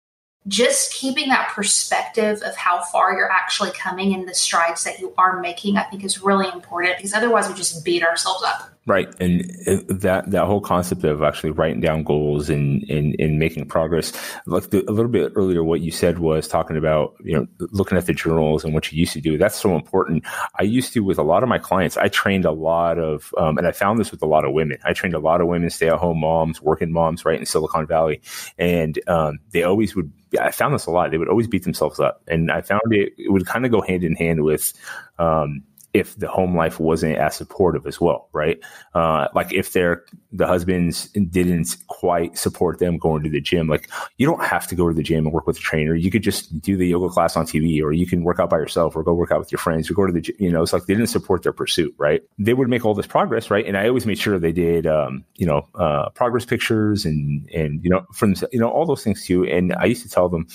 Just 0.47 0.93
keeping 0.93 1.29
that 1.29 1.49
perspective 1.49 2.41
of 2.43 2.55
how 2.57 2.83
far 2.83 3.13
you're 3.13 3.31
actually 3.31 3.71
coming 3.71 4.13
and 4.13 4.27
the 4.27 4.35
strides 4.35 4.83
that 4.83 4.99
you 4.99 5.13
are 5.17 5.39
making, 5.39 5.77
I 5.77 5.83
think 5.83 6.03
is 6.03 6.21
really 6.21 6.49
important 6.49 6.97
because 6.97 7.13
otherwise 7.13 7.47
we 7.47 7.55
just 7.55 7.83
beat 7.85 8.03
ourselves 8.03 8.43
up. 8.43 8.72
Right, 8.85 9.07
and 9.21 9.49
that 9.87 10.29
that 10.31 10.45
whole 10.45 10.59
concept 10.59 11.05
of 11.05 11.23
actually 11.23 11.51
writing 11.51 11.79
down 11.79 12.03
goals 12.03 12.49
and 12.49 12.83
and, 12.89 13.15
and 13.17 13.39
making 13.39 13.65
progress, 13.69 14.11
like 14.45 14.71
the, 14.71 14.83
a 14.89 14.91
little 14.91 15.09
bit 15.09 15.31
earlier, 15.37 15.63
what 15.63 15.79
you 15.79 15.89
said 15.89 16.19
was 16.19 16.49
talking 16.49 16.75
about 16.75 17.15
you 17.23 17.33
know 17.33 17.47
looking 17.71 17.97
at 17.97 18.07
the 18.07 18.13
journals 18.13 18.65
and 18.65 18.73
what 18.73 18.91
you 18.91 18.99
used 18.99 19.13
to 19.13 19.21
do. 19.21 19.37
That's 19.37 19.55
so 19.55 19.73
important. 19.77 20.25
I 20.59 20.63
used 20.63 20.91
to 20.93 20.99
with 20.99 21.17
a 21.17 21.23
lot 21.23 21.43
of 21.43 21.49
my 21.49 21.59
clients. 21.59 21.95
I 21.95 22.09
trained 22.09 22.43
a 22.43 22.51
lot 22.51 22.99
of, 22.99 23.33
um, 23.37 23.57
and 23.57 23.65
I 23.65 23.71
found 23.71 23.99
this 23.99 24.11
with 24.11 24.21
a 24.21 24.25
lot 24.25 24.43
of 24.43 24.51
women. 24.51 24.79
I 24.83 24.91
trained 24.91 25.15
a 25.15 25.19
lot 25.19 25.39
of 25.39 25.47
women, 25.47 25.69
stay 25.69 25.87
at 25.87 25.97
home 25.97 26.19
moms, 26.19 26.61
working 26.61 26.91
moms, 26.91 27.23
right 27.23 27.39
in 27.39 27.45
Silicon 27.45 27.87
Valley, 27.87 28.19
and 28.57 28.99
um, 29.07 29.39
they 29.51 29.63
always 29.63 29.95
would. 29.95 30.11
I 30.37 30.51
found 30.51 30.73
this 30.73 30.87
a 30.87 30.91
lot. 30.91 31.09
They 31.11 31.17
would 31.17 31.29
always 31.29 31.47
beat 31.47 31.63
themselves 31.63 32.01
up, 32.01 32.21
and 32.27 32.51
I 32.51 32.59
found 32.59 32.81
it, 32.91 33.13
it 33.17 33.31
would 33.31 33.45
kind 33.45 33.65
of 33.65 33.71
go 33.71 33.79
hand 33.79 34.03
in 34.03 34.17
hand 34.17 34.43
with. 34.43 34.73
Um, 35.17 35.63
if 35.93 36.15
the 36.17 36.27
home 36.27 36.57
life 36.57 36.79
wasn't 36.79 37.17
as 37.17 37.35
supportive 37.35 37.85
as 37.85 38.01
well, 38.01 38.27
right? 38.33 38.59
Uh, 38.95 39.27
like 39.35 39.53
if 39.53 39.73
their 39.73 40.03
the 40.31 40.47
husbands 40.47 41.09
didn't 41.09 41.77
quite 41.87 42.37
support 42.37 42.79
them 42.79 42.97
going 42.97 43.23
to 43.23 43.29
the 43.29 43.39
gym. 43.39 43.67
Like 43.67 43.89
you 44.17 44.25
don't 44.25 44.43
have 44.43 44.65
to 44.67 44.75
go 44.75 44.87
to 44.87 44.93
the 44.93 45.03
gym 45.03 45.25
and 45.25 45.33
work 45.33 45.45
with 45.45 45.57
a 45.57 45.61
trainer. 45.61 45.93
You 45.93 46.09
could 46.09 46.23
just 46.23 46.59
do 46.59 46.75
the 46.75 46.87
yoga 46.87 47.09
class 47.09 47.37
on 47.37 47.45
TV 47.45 47.81
or 47.83 47.93
you 47.93 48.07
can 48.07 48.23
work 48.23 48.39
out 48.39 48.49
by 48.49 48.57
yourself 48.57 48.95
or 48.95 49.03
go 49.03 49.13
work 49.13 49.31
out 49.31 49.39
with 49.39 49.51
your 49.51 49.59
friends 49.59 49.89
or 49.89 49.93
go 49.93 50.07
to 50.07 50.11
the, 50.11 50.35
you 50.39 50.51
know, 50.51 50.63
it's 50.63 50.73
like 50.73 50.87
they 50.87 50.95
didn't 50.95 51.09
support 51.09 51.43
their 51.43 51.53
pursuit, 51.53 51.93
right? 51.97 52.23
They 52.39 52.55
would 52.55 52.67
make 52.67 52.83
all 52.83 52.95
this 52.95 53.07
progress, 53.07 53.51
right? 53.51 53.65
And 53.65 53.77
I 53.77 53.87
always 53.87 54.07
made 54.07 54.17
sure 54.17 54.39
they 54.39 54.51
did, 54.51 54.87
um, 54.87 55.23
you 55.35 55.45
know, 55.45 55.67
uh, 55.75 56.09
progress 56.09 56.45
pictures 56.45 57.05
and, 57.05 57.47
and, 57.51 57.83
you 57.83 57.91
know, 57.91 58.07
from, 58.11 58.33
you 58.51 58.59
know, 58.59 58.69
all 58.69 58.87
those 58.87 59.03
things 59.03 59.25
too. 59.25 59.45
And 59.45 59.73
I 59.73 59.85
used 59.85 60.01
to 60.01 60.09
tell 60.09 60.29
them, 60.29 60.47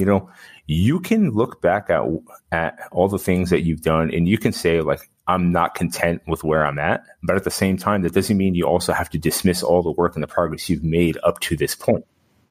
you 0.00 0.06
know, 0.06 0.30
you 0.66 0.98
can 1.00 1.30
look 1.30 1.60
back 1.60 1.90
at, 1.90 2.02
at 2.50 2.88
all 2.90 3.08
the 3.08 3.18
things 3.18 3.50
that 3.50 3.62
you've 3.62 3.82
done 3.82 4.12
and 4.12 4.26
you 4.26 4.38
can 4.38 4.52
say 4.52 4.80
like, 4.80 5.10
I'm 5.26 5.52
not 5.52 5.74
content 5.74 6.22
with 6.26 6.42
where 6.42 6.66
I'm 6.66 6.78
at. 6.78 7.04
But 7.22 7.36
at 7.36 7.44
the 7.44 7.50
same 7.50 7.76
time, 7.76 8.02
that 8.02 8.14
doesn't 8.14 8.36
mean 8.36 8.54
you 8.54 8.66
also 8.66 8.92
have 8.92 9.10
to 9.10 9.18
dismiss 9.18 9.62
all 9.62 9.82
the 9.82 9.92
work 9.92 10.16
and 10.16 10.22
the 10.22 10.28
progress 10.28 10.68
you've 10.68 10.82
made 10.82 11.18
up 11.22 11.38
to 11.40 11.56
this 11.56 11.74
point. 11.74 12.04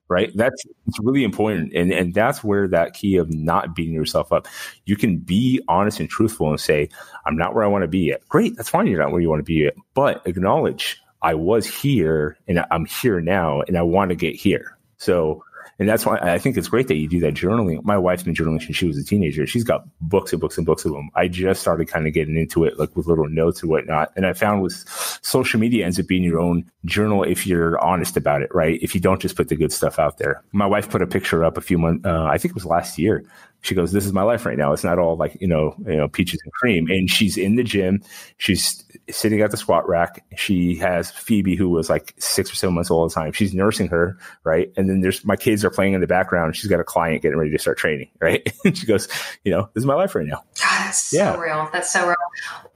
Right. 0.07 0.31
That's 0.33 0.63
it's 0.87 0.99
really 1.01 1.23
important. 1.23 1.71
And 1.73 1.91
and 1.91 2.15
that's 2.15 2.43
where 2.43 2.67
that 2.69 2.95
key 2.95 3.17
of 3.17 3.31
not 3.31 3.75
beating 3.75 3.93
yourself 3.93 4.33
up. 4.33 4.47
You 4.85 4.95
can 4.95 5.19
be 5.19 5.61
honest 5.67 5.99
and 5.99 6.09
truthful 6.09 6.49
and 6.49 6.59
say, 6.59 6.89
I'm 7.27 7.37
not 7.37 7.53
where 7.53 7.63
I 7.63 7.67
want 7.67 7.83
to 7.83 7.87
be 7.87 7.99
yet. 7.99 8.27
Great, 8.27 8.55
that's 8.55 8.69
fine. 8.69 8.87
You're 8.87 9.03
not 9.03 9.11
where 9.11 9.21
you 9.21 9.29
want 9.29 9.41
to 9.41 9.43
be 9.43 9.61
yet. 9.65 9.75
But 9.93 10.25
acknowledge 10.25 10.99
I 11.21 11.35
was 11.35 11.67
here 11.67 12.39
and 12.47 12.65
I'm 12.71 12.85
here 12.85 13.21
now 13.21 13.61
and 13.61 13.77
I 13.77 13.83
want 13.83 14.09
to 14.09 14.15
get 14.15 14.35
here. 14.35 14.79
So 14.97 15.43
and 15.77 15.87
that's 15.87 16.05
why 16.05 16.17
I 16.17 16.39
think 16.39 16.57
it's 16.57 16.67
great 16.67 16.87
that 16.87 16.95
you 16.95 17.07
do 17.07 17.19
that 17.21 17.33
journaling. 17.33 17.83
My 17.83 17.97
wife's 17.97 18.23
been 18.23 18.33
journaling 18.33 18.61
since 18.61 18.75
she 18.75 18.87
was 18.87 18.97
a 18.97 19.03
teenager. 19.03 19.45
She's 19.45 19.63
got 19.63 19.87
books 20.01 20.31
and 20.31 20.41
books 20.41 20.57
and 20.57 20.65
books 20.65 20.85
of 20.85 20.91
them. 20.91 21.09
I 21.15 21.27
just 21.27 21.61
started 21.61 21.87
kind 21.87 22.07
of 22.07 22.13
getting 22.13 22.37
into 22.37 22.63
it, 22.63 22.79
like 22.79 22.95
with 22.95 23.07
little 23.07 23.29
notes 23.29 23.61
and 23.61 23.69
whatnot. 23.69 24.11
And 24.15 24.25
I 24.25 24.33
found 24.33 24.61
with 24.61 24.73
social 25.21 25.59
media 25.59 25.85
ends 25.85 25.99
up 25.99 26.07
being 26.07 26.23
your 26.23 26.39
own 26.39 26.69
journal 26.85 27.23
if 27.23 27.45
you're 27.45 27.79
honest 27.79 28.17
about 28.17 28.41
it, 28.41 28.53
right? 28.53 28.79
If 28.81 28.95
you 28.95 29.01
don't 29.01 29.21
just 29.21 29.35
put 29.35 29.49
the 29.49 29.55
good 29.55 29.71
stuff 29.71 29.99
out 29.99 30.17
there. 30.17 30.43
My 30.51 30.65
wife 30.65 30.89
put 30.89 31.01
a 31.01 31.07
picture 31.07 31.43
up 31.43 31.57
a 31.57 31.61
few 31.61 31.77
months, 31.77 32.05
uh, 32.05 32.23
I 32.23 32.37
think 32.37 32.51
it 32.51 32.55
was 32.55 32.65
last 32.65 32.97
year. 32.97 33.23
She 33.61 33.75
goes, 33.75 33.91
"This 33.91 34.05
is 34.05 34.13
my 34.13 34.23
life 34.23 34.45
right 34.45 34.57
now. 34.57 34.71
It's 34.73 34.83
not 34.83 34.99
all 34.99 35.17
like 35.17 35.37
you 35.41 35.47
know, 35.47 35.75
you 35.85 35.97
know, 35.97 36.07
peaches 36.07 36.39
and 36.43 36.53
cream." 36.53 36.87
And 36.89 37.09
she's 37.09 37.37
in 37.37 37.55
the 37.55 37.63
gym. 37.63 38.01
She's 38.37 38.83
sitting 39.09 39.41
at 39.41 39.51
the 39.51 39.57
squat 39.57 39.87
rack. 39.87 40.23
She 40.37 40.75
has 40.77 41.11
Phoebe, 41.11 41.55
who 41.55 41.69
was 41.69 41.89
like 41.89 42.13
six 42.19 42.51
or 42.51 42.55
seven 42.55 42.73
months 42.75 42.89
old 42.89 43.11
at 43.11 43.13
the 43.15 43.21
time. 43.21 43.31
She's 43.33 43.53
nursing 43.53 43.87
her, 43.89 44.17
right? 44.43 44.71
And 44.77 44.89
then 44.89 45.01
there's 45.01 45.25
my 45.25 45.35
kids 45.35 45.65
are 45.65 45.69
playing 45.69 45.93
in 45.93 45.99
the 46.01 46.07
background. 46.07 46.55
She's 46.55 46.69
got 46.69 46.79
a 46.79 46.83
client 46.85 47.21
getting 47.21 47.37
ready 47.37 47.51
to 47.51 47.59
start 47.59 47.77
training, 47.77 48.09
right? 48.21 48.47
and 48.63 48.77
she 48.77 48.85
goes, 48.85 49.07
"You 49.43 49.51
know, 49.51 49.69
this 49.73 49.81
is 49.81 49.85
my 49.85 49.95
life 49.95 50.15
right 50.15 50.25
now." 50.25 50.37
God, 50.61 50.85
that's 50.85 51.11
Yeah. 51.11 51.33
so 51.33 51.39
real. 51.39 51.69
That's 51.73 51.91
so 51.91 52.07
real. 52.07 52.15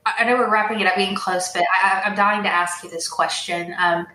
I 0.06 0.26
know 0.26 0.36
we're 0.36 0.52
wrapping 0.52 0.82
it 0.82 0.88
up, 0.88 0.98
being 0.98 1.16
close, 1.16 1.54
but 1.54 1.64
I, 1.82 2.02
I'm 2.06 2.16
dying 2.16 2.44
to 2.44 2.50
ask 2.50 2.84
you 2.84 2.90
this 2.90 3.08
question. 3.08 3.74
Um, 3.78 4.06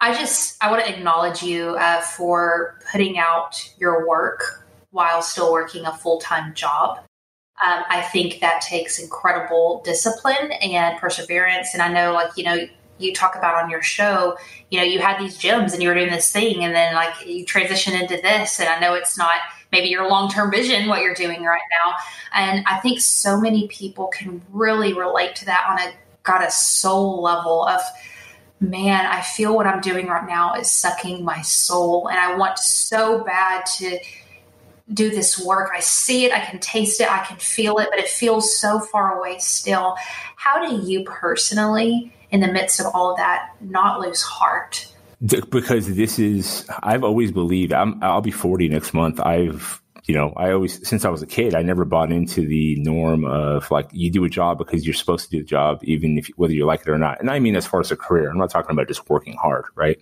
I 0.00 0.14
just 0.14 0.56
I 0.62 0.70
want 0.70 0.84
to 0.84 0.96
acknowledge 0.96 1.42
you 1.42 1.70
uh, 1.70 2.02
for 2.02 2.78
putting 2.92 3.18
out 3.18 3.68
your 3.78 4.06
work 4.06 4.64
while 4.90 5.22
still 5.22 5.52
working 5.52 5.84
a 5.84 5.92
full 5.96 6.18
time 6.18 6.54
job. 6.54 6.98
Um, 7.64 7.82
I 7.88 8.02
think 8.02 8.40
that 8.40 8.60
takes 8.60 8.98
incredible 9.00 9.82
discipline 9.84 10.52
and 10.62 10.96
perseverance. 10.98 11.70
And 11.72 11.82
I 11.82 11.92
know, 11.92 12.12
like 12.12 12.30
you 12.36 12.44
know, 12.44 12.66
you 12.98 13.12
talk 13.12 13.36
about 13.36 13.62
on 13.62 13.70
your 13.70 13.82
show, 13.82 14.36
you 14.70 14.78
know, 14.78 14.84
you 14.84 15.00
had 15.00 15.20
these 15.20 15.38
gyms 15.38 15.72
and 15.72 15.82
you 15.82 15.88
were 15.88 15.94
doing 15.94 16.10
this 16.10 16.30
thing, 16.30 16.64
and 16.64 16.74
then 16.74 16.94
like 16.94 17.26
you 17.26 17.44
transition 17.44 17.94
into 17.94 18.16
this. 18.16 18.60
And 18.60 18.68
I 18.68 18.78
know 18.78 18.94
it's 18.94 19.18
not 19.18 19.40
maybe 19.72 19.88
your 19.88 20.08
long 20.08 20.30
term 20.30 20.50
vision 20.50 20.88
what 20.88 21.02
you're 21.02 21.14
doing 21.14 21.42
right 21.42 21.60
now. 21.84 21.94
And 22.32 22.64
I 22.66 22.78
think 22.78 23.00
so 23.00 23.40
many 23.40 23.66
people 23.68 24.06
can 24.08 24.42
really 24.50 24.92
relate 24.92 25.34
to 25.36 25.44
that 25.46 25.66
on 25.68 25.78
a 25.80 25.94
got 26.22 26.46
a 26.46 26.50
soul 26.50 27.22
level 27.22 27.66
of 27.66 27.80
man, 28.60 29.06
I 29.06 29.22
feel 29.22 29.54
what 29.54 29.66
I'm 29.66 29.80
doing 29.80 30.08
right 30.08 30.26
now 30.26 30.54
is 30.54 30.70
sucking 30.70 31.24
my 31.24 31.42
soul. 31.42 32.08
And 32.08 32.18
I 32.18 32.36
want 32.36 32.58
so 32.58 33.22
bad 33.24 33.64
to 33.76 33.98
do 34.92 35.10
this 35.10 35.38
work. 35.38 35.70
I 35.74 35.80
see 35.80 36.24
it, 36.24 36.32
I 36.32 36.40
can 36.40 36.58
taste 36.60 37.00
it, 37.00 37.10
I 37.10 37.24
can 37.24 37.36
feel 37.36 37.78
it, 37.78 37.88
but 37.90 37.98
it 37.98 38.08
feels 38.08 38.58
so 38.58 38.80
far 38.80 39.18
away 39.18 39.38
still. 39.38 39.96
How 40.36 40.66
do 40.66 40.88
you 40.88 41.04
personally, 41.04 42.12
in 42.30 42.40
the 42.40 42.52
midst 42.52 42.80
of 42.80 42.86
all 42.94 43.10
of 43.10 43.16
that, 43.18 43.50
not 43.60 44.00
lose 44.00 44.22
heart? 44.22 44.92
Because 45.20 45.96
this 45.96 46.20
is 46.20 46.64
i've 46.84 47.02
always 47.02 47.32
believed 47.32 47.72
I'm, 47.72 48.00
i'll 48.04 48.20
be 48.20 48.30
40 48.30 48.68
next 48.68 48.94
month 48.94 49.18
i've 49.18 49.82
you 50.04 50.14
know 50.14 50.32
i 50.36 50.52
always 50.52 50.86
since 50.88 51.04
i 51.04 51.08
was 51.08 51.22
a 51.22 51.26
kid 51.26 51.56
i 51.56 51.62
never 51.62 51.84
bought 51.84 52.12
into 52.12 52.46
the 52.46 52.76
norm 52.76 53.24
of 53.24 53.68
like 53.72 53.88
you 53.90 54.12
do 54.12 54.24
a 54.24 54.28
job 54.28 54.58
because 54.58 54.86
you're 54.86 54.94
supposed 54.94 55.24
to 55.24 55.30
do 55.30 55.38
the 55.38 55.44
job 55.44 55.80
even 55.82 56.18
if 56.18 56.28
whether 56.36 56.52
you 56.52 56.64
like 56.64 56.82
it 56.82 56.88
or 56.88 56.98
not 56.98 57.18
and 57.18 57.32
i 57.32 57.40
mean 57.40 57.56
as 57.56 57.66
far 57.66 57.80
as 57.80 57.90
a 57.90 57.96
career 57.96 58.30
i'm 58.30 58.38
not 58.38 58.48
talking 58.48 58.70
about 58.70 58.86
just 58.86 59.10
working 59.10 59.34
hard 59.34 59.64
right 59.74 60.00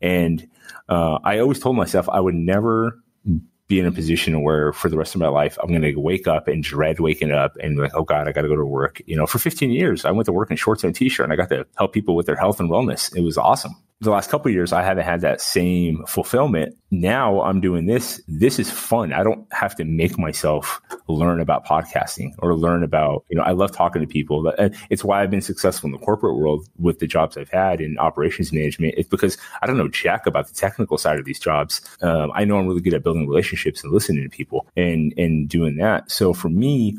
and 0.00 0.48
uh, 0.88 1.18
i 1.24 1.40
always 1.40 1.58
told 1.58 1.76
myself 1.76 2.08
i 2.08 2.20
would 2.20 2.34
never 2.34 3.02
be 3.72 3.80
in 3.80 3.86
a 3.86 3.92
position 3.92 4.42
where 4.42 4.70
for 4.74 4.90
the 4.90 4.98
rest 4.98 5.14
of 5.14 5.20
my 5.20 5.28
life 5.28 5.56
I'm 5.62 5.70
going 5.70 5.80
to 5.80 5.94
wake 5.94 6.28
up 6.28 6.46
and 6.46 6.62
dread 6.62 7.00
waking 7.00 7.32
up 7.32 7.56
and 7.58 7.78
like, 7.78 7.94
oh 7.94 8.04
God, 8.04 8.28
I 8.28 8.32
got 8.32 8.42
to 8.42 8.48
go 8.48 8.56
to 8.56 8.66
work. 8.66 9.00
You 9.06 9.16
know, 9.16 9.26
for 9.26 9.38
15 9.38 9.70
years, 9.70 10.04
I 10.04 10.10
went 10.10 10.26
to 10.26 10.32
work 10.32 10.50
in 10.50 10.58
shorts 10.58 10.84
and 10.84 10.94
a 10.94 10.98
t-shirt 10.98 11.24
and 11.24 11.32
I 11.32 11.36
got 11.36 11.48
to 11.48 11.66
help 11.78 11.94
people 11.94 12.14
with 12.14 12.26
their 12.26 12.36
health 12.36 12.60
and 12.60 12.68
wellness. 12.68 13.16
It 13.16 13.22
was 13.22 13.38
awesome. 13.38 13.74
The 14.02 14.10
last 14.10 14.30
couple 14.30 14.48
of 14.48 14.52
years, 14.52 14.72
I 14.72 14.82
haven't 14.82 15.04
had 15.04 15.20
that 15.20 15.40
same 15.40 16.04
fulfillment. 16.08 16.76
Now 16.90 17.40
I'm 17.42 17.60
doing 17.60 17.86
this. 17.86 18.20
This 18.26 18.58
is 18.58 18.68
fun. 18.68 19.12
I 19.12 19.22
don't 19.22 19.46
have 19.52 19.76
to 19.76 19.84
make 19.84 20.18
myself 20.18 20.80
learn 21.06 21.40
about 21.40 21.64
podcasting 21.64 22.32
or 22.38 22.56
learn 22.56 22.82
about, 22.82 23.24
you 23.30 23.36
know, 23.36 23.44
I 23.44 23.52
love 23.52 23.70
talking 23.70 24.02
to 24.02 24.08
people. 24.08 24.52
It's 24.90 25.04
why 25.04 25.22
I've 25.22 25.30
been 25.30 25.40
successful 25.40 25.86
in 25.86 25.92
the 25.92 26.04
corporate 26.04 26.36
world 26.36 26.66
with 26.80 26.98
the 26.98 27.06
jobs 27.06 27.36
I've 27.36 27.48
had 27.50 27.80
in 27.80 27.96
operations 27.96 28.52
management. 28.52 28.94
It's 28.96 29.08
because 29.08 29.38
I 29.62 29.68
don't 29.68 29.78
know 29.78 29.86
jack 29.86 30.26
about 30.26 30.48
the 30.48 30.54
technical 30.54 30.98
side 30.98 31.20
of 31.20 31.24
these 31.24 31.38
jobs. 31.38 31.80
Um, 32.00 32.32
I 32.34 32.44
know 32.44 32.58
I'm 32.58 32.66
really 32.66 32.80
good 32.80 32.94
at 32.94 33.04
building 33.04 33.28
relationships 33.28 33.84
and 33.84 33.92
listening 33.92 34.24
to 34.24 34.36
people 34.36 34.66
and, 34.76 35.14
and 35.16 35.48
doing 35.48 35.76
that. 35.76 36.10
So 36.10 36.32
for 36.32 36.48
me, 36.48 36.98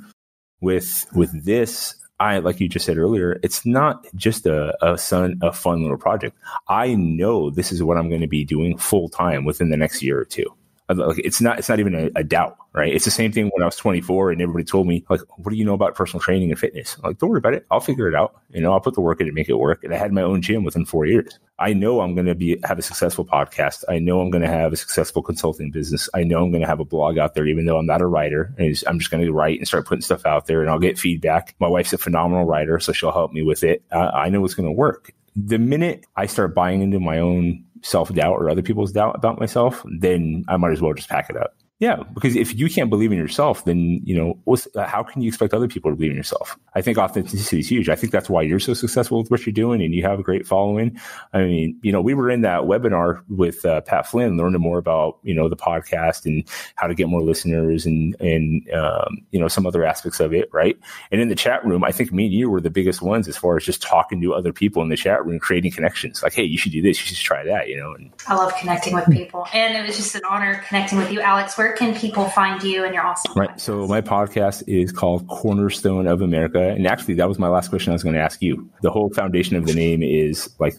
with, 0.61 1.05
with 1.13 1.43
this, 1.43 1.95
I, 2.23 2.39
like 2.39 2.61
you 2.61 2.69
just 2.69 2.85
said 2.85 2.97
earlier, 2.97 3.37
it's 3.43 3.65
not 3.65 4.05
just 4.15 4.45
a, 4.45 4.73
a 4.81 4.97
fun, 4.97 5.39
a 5.41 5.51
fun 5.51 5.81
little 5.81 5.97
project. 5.97 6.37
I 6.69 6.95
know 6.95 7.49
this 7.49 7.73
is 7.73 7.83
what 7.83 7.97
I'm 7.97 8.07
going 8.07 8.21
to 8.21 8.27
be 8.27 8.45
doing 8.45 8.77
full 8.77 9.09
time 9.09 9.43
within 9.43 9.69
the 9.69 9.75
next 9.75 10.01
year 10.01 10.21
or 10.21 10.25
two. 10.25 10.45
Like 10.89 11.19
it's 11.19 11.41
not, 11.41 11.59
it's 11.59 11.69
not 11.69 11.79
even 11.79 11.95
a, 11.95 12.09
a 12.15 12.23
doubt, 12.23 12.57
right? 12.73 12.93
It's 12.93 13.05
the 13.05 13.11
same 13.11 13.31
thing 13.31 13.49
when 13.53 13.63
I 13.63 13.65
was 13.65 13.75
24 13.75 14.31
and 14.31 14.41
everybody 14.41 14.65
told 14.65 14.87
me, 14.87 15.05
like, 15.09 15.21
what 15.37 15.51
do 15.51 15.57
you 15.57 15.65
know 15.65 15.73
about 15.73 15.95
personal 15.95 16.21
training 16.21 16.51
and 16.51 16.59
fitness? 16.59 16.97
I'm 16.97 17.11
like, 17.11 17.17
don't 17.19 17.29
worry 17.29 17.37
about 17.37 17.53
it. 17.53 17.65
I'll 17.71 17.79
figure 17.79 18.07
it 18.07 18.15
out. 18.15 18.41
You 18.49 18.61
know, 18.61 18.73
I'll 18.73 18.81
put 18.81 18.93
the 18.93 19.01
work 19.01 19.21
in 19.21 19.27
and 19.27 19.35
make 19.35 19.49
it 19.49 19.53
work. 19.53 19.83
And 19.83 19.93
I 19.93 19.97
had 19.97 20.11
my 20.11 20.21
own 20.21 20.41
gym 20.41 20.63
within 20.63 20.85
four 20.85 21.05
years. 21.05 21.39
I 21.59 21.73
know 21.73 22.01
I'm 22.01 22.15
going 22.15 22.25
to 22.25 22.35
be, 22.35 22.57
have 22.63 22.79
a 22.79 22.81
successful 22.81 23.25
podcast. 23.25 23.83
I 23.87 23.99
know 23.99 24.19
I'm 24.19 24.29
going 24.29 24.41
to 24.41 24.49
have 24.49 24.73
a 24.73 24.77
successful 24.77 25.21
consulting 25.21 25.71
business. 25.71 26.09
I 26.13 26.23
know 26.23 26.43
I'm 26.43 26.51
going 26.51 26.61
to 26.61 26.67
have 26.67 26.79
a 26.79 26.85
blog 26.85 27.17
out 27.17 27.35
there, 27.35 27.47
even 27.47 27.65
though 27.65 27.77
I'm 27.77 27.85
not 27.85 28.01
a 28.01 28.07
writer. 28.07 28.53
I'm 28.59 28.99
just 28.99 29.11
going 29.11 29.23
to 29.23 29.31
write 29.31 29.59
and 29.59 29.67
start 29.67 29.85
putting 29.85 30.01
stuff 30.01 30.25
out 30.25 30.47
there 30.47 30.61
and 30.61 30.69
I'll 30.69 30.79
get 30.79 30.99
feedback. 30.99 31.55
My 31.59 31.67
wife's 31.67 31.93
a 31.93 31.97
phenomenal 31.97 32.45
writer, 32.45 32.79
so 32.79 32.91
she'll 32.91 33.11
help 33.11 33.31
me 33.31 33.43
with 33.43 33.63
it. 33.63 33.83
Uh, 33.91 34.11
I 34.13 34.29
know 34.29 34.43
it's 34.43 34.55
going 34.55 34.67
to 34.67 34.73
work. 34.73 35.13
The 35.35 35.57
minute 35.57 36.05
I 36.15 36.25
start 36.25 36.53
buying 36.53 36.81
into 36.81 36.99
my 36.99 37.19
own 37.19 37.65
self 37.83 38.11
doubt 38.13 38.33
or 38.33 38.49
other 38.49 38.63
people's 38.63 38.91
doubt 38.91 39.15
about 39.15 39.39
myself, 39.39 39.85
then 39.99 40.43
I 40.47 40.57
might 40.57 40.71
as 40.71 40.81
well 40.81 40.93
just 40.93 41.09
pack 41.09 41.29
it 41.29 41.37
up. 41.37 41.53
Yeah, 41.79 42.03
because 42.13 42.35
if 42.35 42.55
you 42.55 42.69
can't 42.69 42.89
believe 42.89 43.11
in 43.11 43.17
yourself, 43.17 43.65
then 43.65 43.99
you 44.05 44.15
know 44.15 44.39
uh, 44.75 44.85
how 44.85 45.03
can 45.03 45.21
you 45.21 45.27
expect 45.27 45.53
other 45.53 45.67
people 45.67 45.91
to 45.91 45.95
believe 45.95 46.11
in 46.11 46.17
yourself? 46.17 46.57
I 46.75 46.81
think 46.81 46.97
authenticity 46.97 47.59
is 47.59 47.67
huge. 47.67 47.89
I 47.89 47.95
think 47.95 48.13
that's 48.13 48.29
why 48.29 48.43
you're 48.43 48.59
so 48.59 48.73
successful 48.73 49.17
with 49.17 49.31
what 49.31 49.45
you're 49.45 49.53
doing, 49.53 49.81
and 49.81 49.93
you 49.93 50.03
have 50.03 50.19
a 50.19 50.23
great 50.23 50.45
following. 50.45 50.97
I 51.33 51.39
mean, 51.39 51.79
you 51.81 51.91
know, 51.91 51.99
we 51.99 52.13
were 52.13 52.29
in 52.29 52.41
that 52.41 52.61
webinar 52.61 53.23
with 53.27 53.65
uh, 53.65 53.81
Pat 53.81 54.07
Flynn, 54.07 54.37
learning 54.37 54.61
more 54.61 54.77
about 54.77 55.17
you 55.23 55.33
know 55.33 55.49
the 55.49 55.57
podcast 55.57 56.25
and 56.25 56.47
how 56.75 56.85
to 56.85 56.93
get 56.93 57.09
more 57.09 57.21
listeners, 57.21 57.87
and 57.87 58.15
and 58.21 58.71
um, 58.71 59.17
you 59.31 59.39
know 59.39 59.47
some 59.47 59.65
other 59.65 59.83
aspects 59.83 60.19
of 60.19 60.31
it, 60.31 60.49
right? 60.53 60.77
And 61.11 61.19
in 61.19 61.27
the 61.27 61.35
chat 61.35 61.65
room, 61.65 61.83
I 61.83 61.91
think 61.91 62.13
me 62.13 62.25
and 62.25 62.33
you 62.33 62.49
were 62.51 62.61
the 62.61 62.69
biggest 62.69 63.01
ones 63.01 63.27
as 63.27 63.35
far 63.35 63.57
as 63.57 63.65
just 63.65 63.81
talking 63.81 64.21
to 64.21 64.35
other 64.35 64.53
people 64.53 64.83
in 64.83 64.89
the 64.89 64.95
chat 64.95 65.25
room, 65.25 65.39
creating 65.39 65.71
connections. 65.71 66.21
Like, 66.21 66.33
hey, 66.33 66.43
you 66.43 66.57
should 66.57 66.71
do 66.71 66.83
this, 66.83 66.99
you 66.99 67.15
should 67.15 67.25
try 67.25 67.43
that, 67.43 67.67
you 67.67 67.77
know. 67.77 67.93
And 67.93 68.11
I 68.27 68.35
love 68.35 68.55
connecting 68.55 68.93
with 68.93 69.09
people. 69.09 69.47
And 69.53 69.75
it 69.75 69.85
was 69.85 69.97
just 69.97 70.15
an 70.15 70.21
honor 70.29 70.63
connecting 70.67 70.99
with 70.99 71.11
you, 71.11 71.19
Alex. 71.19 71.57
Where 71.63 71.71
can 71.71 71.95
people 71.95 72.25
find 72.25 72.61
you 72.61 72.83
and 72.83 72.93
your 72.93 73.05
awesome 73.05 73.31
Right. 73.37 73.57
So 73.57 73.87
my 73.87 74.01
podcast 74.01 74.63
is 74.67 74.91
called 74.91 75.25
Cornerstone 75.29 76.07
of 76.07 76.21
America. 76.21 76.59
And 76.61 76.85
actually 76.85 77.13
that 77.13 77.29
was 77.29 77.39
my 77.39 77.47
last 77.47 77.69
question 77.69 77.91
I 77.91 77.93
was 77.93 78.03
going 78.03 78.15
to 78.15 78.21
ask 78.21 78.41
you. 78.41 78.69
The 78.81 78.91
whole 78.91 79.09
foundation 79.13 79.55
of 79.55 79.65
the 79.65 79.73
name 79.73 80.03
is 80.03 80.53
like 80.59 80.75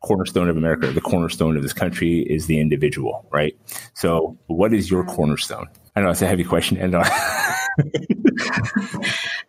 cornerstone 0.00 0.48
of 0.48 0.56
America. 0.56 0.92
The 0.92 1.00
cornerstone 1.00 1.56
of 1.56 1.64
this 1.64 1.72
country 1.72 2.20
is 2.20 2.46
the 2.46 2.60
individual, 2.60 3.26
right? 3.32 3.58
So 3.94 4.38
what 4.46 4.72
is 4.72 4.88
your 4.88 5.04
cornerstone? 5.04 5.66
I 5.96 6.02
know 6.02 6.10
it's 6.10 6.22
a 6.22 6.28
heavy 6.28 6.44
question. 6.44 6.76
And 6.76 6.94
uh, 6.94 7.02
I'm 7.80 9.02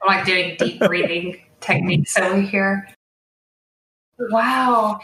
like 0.08 0.25
doing 0.25 0.56
deep 0.58 0.80
breathing 0.80 1.39
techniques 1.60 2.17
over 2.17 2.41
here. 2.41 2.89
Wow. 4.17 5.02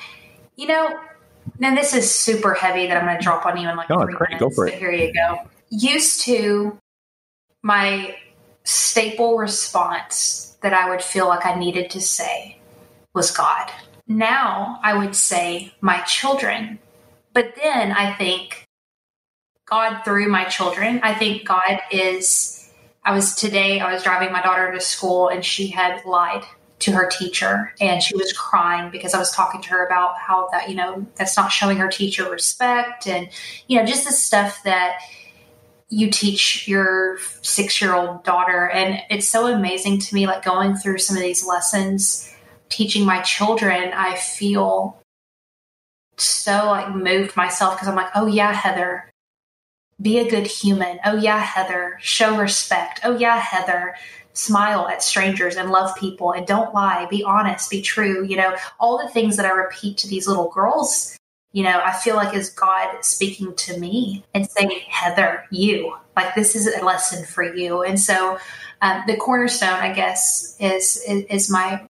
You 0.56 0.66
know, 0.66 1.00
now 1.60 1.76
this 1.76 1.94
is 1.94 2.10
super 2.10 2.56
heavy 2.56 2.88
that 2.88 2.98
I'm 2.98 3.06
going 3.06 3.20
to 3.20 3.24
drop 3.24 3.46
on 3.46 3.56
you 3.58 3.70
in 3.70 3.76
like 3.78 3.88
No, 3.92 4.04
three 4.04 4.16
great. 4.16 4.30
minutes. 4.32 4.40
Go 4.42 4.50
for 4.50 4.68
so 4.68 4.74
it. 4.74 4.80
here 4.80 4.92
you 4.92 5.14
go. 5.14 5.48
Used 5.78 6.22
to, 6.22 6.78
my 7.62 8.16
staple 8.64 9.38
response 9.38 10.58
that 10.62 10.74
I 10.74 10.90
would 10.90 11.02
feel 11.02 11.28
like 11.28 11.46
I 11.46 11.56
needed 11.56 11.90
to 11.92 12.02
say 12.02 12.60
was 13.14 13.32
God. 13.32 13.72
Now 14.08 14.80
I 14.84 14.98
would 14.98 15.16
say 15.16 15.74
my 15.82 16.02
children 16.02 16.80
But 17.36 17.54
then 17.62 17.92
I 17.92 18.14
think 18.14 18.66
God 19.66 20.04
through 20.04 20.30
my 20.30 20.46
children, 20.46 21.02
I 21.04 21.14
think 21.14 21.46
God 21.46 21.82
is. 21.92 22.72
I 23.04 23.14
was 23.14 23.36
today, 23.36 23.80
I 23.82 23.94
was 23.94 24.04
driving 24.04 24.32
my 24.32 24.42
daughter 24.42 24.72
to 24.72 24.80
school 24.80 25.28
and 25.28 25.46
she 25.46 25.68
had 25.68 26.04
lied 26.06 26.44
to 26.80 26.92
her 26.94 27.08
teacher 27.08 27.74
and 27.80 28.02
she 28.02 28.16
was 28.16 28.34
crying 28.34 28.90
because 28.90 29.14
I 29.14 29.20
was 29.20 29.32
talking 29.32 29.62
to 29.62 29.70
her 29.70 29.86
about 29.86 30.18
how 30.18 30.48
that, 30.52 30.70
you 30.70 30.76
know, 30.76 31.06
that's 31.16 31.38
not 31.38 31.52
showing 31.52 31.78
her 31.78 31.90
teacher 31.90 32.30
respect 32.30 33.06
and, 33.06 33.30
you 33.68 33.78
know, 33.78 33.86
just 33.86 34.08
the 34.08 34.14
stuff 34.14 34.64
that 34.64 35.00
you 35.90 36.10
teach 36.10 36.68
your 36.68 37.20
six 37.42 37.82
year 37.82 37.94
old 37.94 38.24
daughter. 38.24 38.70
And 38.70 39.02
it's 39.10 39.30
so 39.30 39.48
amazing 39.48 40.00
to 40.00 40.16
me, 40.16 40.28
like 40.28 40.44
going 40.44 40.76
through 40.76 40.98
some 40.98 41.16
of 41.16 41.24
these 41.24 41.46
lessons, 41.46 42.32
teaching 42.70 43.06
my 43.06 43.22
children, 43.22 43.94
I 43.94 44.16
feel 44.16 45.00
so 46.18 46.68
like 46.68 46.96
moved 46.96 47.36
myself 47.36 47.76
because 47.76 47.88
I'm 47.88 47.96
like, 47.96 48.12
oh 48.16 48.26
yeah, 48.26 48.54
Heather, 48.54 49.10
be 50.02 50.20
a 50.20 50.30
good 50.30 50.48
human. 50.48 51.00
Oh 51.06 51.18
yeah, 51.18 51.40
Heather, 51.40 51.98
show 52.02 52.38
respect. 52.38 53.02
Oh 53.04 53.18
yeah, 53.18 53.38
Heather, 53.38 53.96
smile 54.34 54.88
at 54.88 55.04
strangers 55.04 55.56
and 55.56 55.70
love 55.70 55.96
people 55.96 56.32
and 56.32 56.46
don't 56.46 56.74
lie, 56.74 57.08
be 57.10 57.24
honest, 57.24 57.70
be 57.70 57.82
true. 57.82 58.26
You 58.26 58.38
know, 58.38 58.56
all 58.80 58.98
the 58.98 59.10
things 59.10 59.38
that 59.38 59.46
I 59.46 59.52
repeat 59.52 59.98
to 60.00 60.08
these 60.08 60.28
little 60.28 60.50
girls, 60.50 61.18
you 61.56 61.64
know, 61.64 61.82
I 61.82 61.94
feel 61.94 62.18
like 62.18 62.36
is 62.36 62.50
God 62.50 63.06
speaking 63.06 63.56
to 63.56 63.80
me 63.80 64.26
and 64.34 64.46
saying, 64.46 64.78
Heather, 64.90 65.46
you, 65.52 65.96
like 66.14 66.36
this 66.36 66.54
is 66.54 66.68
a 66.68 66.84
lesson 66.84 67.24
for 67.26 67.44
you. 67.44 67.82
And 67.82 67.98
so 67.98 68.38
um, 68.82 69.04
the 69.08 69.16
cornerstone, 69.16 69.70
I 69.70 69.94
guess, 69.94 70.58
is, 70.60 71.02
is, 71.08 71.24
is 71.30 71.50
my 71.50 71.88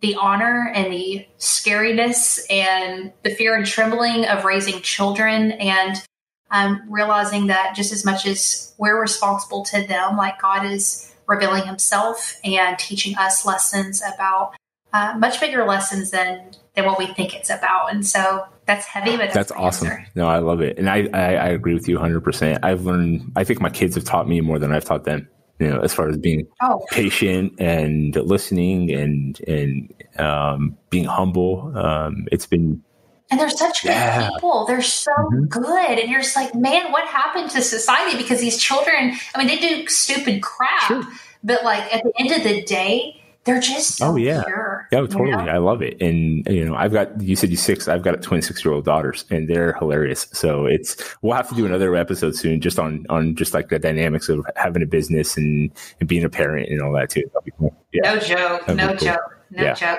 the 0.00 0.14
honor 0.14 0.72
and 0.74 0.90
the 0.90 1.26
scariness 1.38 2.40
and 2.48 3.12
the 3.22 3.34
fear 3.34 3.54
and 3.54 3.66
trembling 3.66 4.24
of 4.24 4.46
raising 4.46 4.80
children 4.80 5.52
and 5.52 6.02
um, 6.50 6.80
realizing 6.88 7.48
that 7.48 7.74
just 7.76 7.92
as 7.92 8.06
much 8.06 8.26
as 8.26 8.74
we're 8.78 8.98
responsible 8.98 9.62
to 9.66 9.86
them, 9.86 10.16
like 10.16 10.40
God 10.40 10.64
is 10.64 11.14
revealing 11.26 11.66
himself 11.66 12.40
and 12.44 12.78
teaching 12.78 13.14
us 13.18 13.44
lessons 13.44 14.02
about 14.14 14.54
uh, 14.92 15.14
much 15.18 15.40
bigger 15.40 15.64
lessons 15.64 16.10
than 16.10 16.50
than 16.74 16.86
what 16.86 16.98
we 16.98 17.06
think 17.06 17.34
it's 17.34 17.50
about. 17.50 17.92
And 17.92 18.06
so 18.06 18.46
that's 18.66 18.86
heavy, 18.86 19.10
but 19.12 19.18
that's, 19.18 19.34
That's 19.34 19.52
awesome. 19.52 19.88
answer. 19.88 20.06
No, 20.14 20.26
I 20.26 20.38
love 20.38 20.60
it, 20.62 20.78
and 20.78 20.88
I, 20.88 21.08
I 21.12 21.34
I 21.34 21.46
agree 21.48 21.74
with 21.74 21.88
you 21.88 21.96
100. 21.96 22.20
percent 22.22 22.64
I've 22.64 22.82
learned. 22.84 23.32
I 23.36 23.44
think 23.44 23.60
my 23.60 23.70
kids 23.70 23.94
have 23.96 24.04
taught 24.04 24.28
me 24.28 24.40
more 24.40 24.58
than 24.58 24.72
I've 24.72 24.84
taught 24.84 25.04
them. 25.04 25.28
You 25.58 25.68
know, 25.68 25.80
as 25.80 25.92
far 25.94 26.08
as 26.08 26.16
being 26.18 26.46
Oh, 26.60 26.84
patient 26.90 27.52
and 27.60 28.16
listening 28.16 28.90
and 28.92 29.38
and 29.46 29.92
um, 30.18 30.76
being 30.90 31.04
humble. 31.04 31.72
Um, 31.76 32.26
it's 32.32 32.46
been 32.46 32.82
and 33.30 33.40
they're 33.40 33.48
such 33.48 33.82
good 33.82 33.90
Yeah. 33.90 34.28
people. 34.30 34.66
They're 34.66 34.82
so 34.82 35.12
Mhm. 35.12 35.48
good. 35.48 35.98
And 35.98 36.10
you're 36.10 36.20
just 36.20 36.36
like, 36.36 36.54
man, 36.54 36.92
what 36.92 37.06
happened 37.06 37.50
to 37.52 37.62
society? 37.62 38.18
Because 38.18 38.40
these 38.40 38.58
children, 38.58 39.14
I 39.34 39.38
mean, 39.38 39.46
they 39.46 39.56
do 39.58 39.86
stupid 39.88 40.42
crap, 40.42 40.82
Sure. 40.88 41.02
but 41.42 41.64
like 41.64 41.94
at 41.94 42.02
the 42.02 42.12
end 42.18 42.30
of 42.32 42.42
the 42.42 42.62
day, 42.64 43.21
they're 43.44 43.60
just 43.60 43.96
so 43.96 44.08
Oh, 44.08 44.16
yeah. 44.16 44.42
pure. 44.44 44.88
Yeah, 44.92 45.00
you 45.00 45.06
totally. 45.08 45.30
know? 45.32 45.38
I 45.52 45.58
love 45.58 45.82
it. 45.82 46.00
And 46.00 46.46
you 46.46 46.64
know, 46.64 46.74
I've 46.76 46.92
got 46.92 47.20
you 47.20 47.34
said 47.36 47.50
you 47.50 47.56
six. 47.56 47.88
I've 47.88 48.02
got 48.02 48.20
twin 48.22 48.42
six 48.42 48.64
year 48.64 48.72
old 48.74 48.84
daughters, 48.84 49.24
and 49.30 49.48
they're 49.48 49.72
hilarious. 49.74 50.28
So 50.32 50.66
it's 50.66 50.96
we'll 51.22 51.34
have 51.34 51.48
to 51.48 51.54
do 51.54 51.66
another 51.66 51.94
episode 51.96 52.36
soon, 52.36 52.60
just 52.60 52.78
on 52.78 53.04
on 53.08 53.34
just 53.34 53.52
like 53.54 53.68
the 53.68 53.78
dynamics 53.78 54.28
of 54.28 54.44
having 54.56 54.82
a 54.82 54.86
business 54.86 55.36
and 55.36 55.70
and 56.00 56.08
being 56.08 56.24
a 56.24 56.28
parent 56.30 56.68
and 56.68 56.80
all 56.82 56.92
that 56.92 57.10
too. 57.10 57.24
Be 57.44 57.50
cool. 57.58 57.74
Yeah, 57.92 58.14
No 58.14 58.20
joke. 58.20 58.66
That'd 58.66 58.76
No 58.76 58.88
cool. 58.88 59.08
joke. 59.08 59.38
No 59.50 59.62
Yeah. 59.64 59.74
joke. 59.74 59.98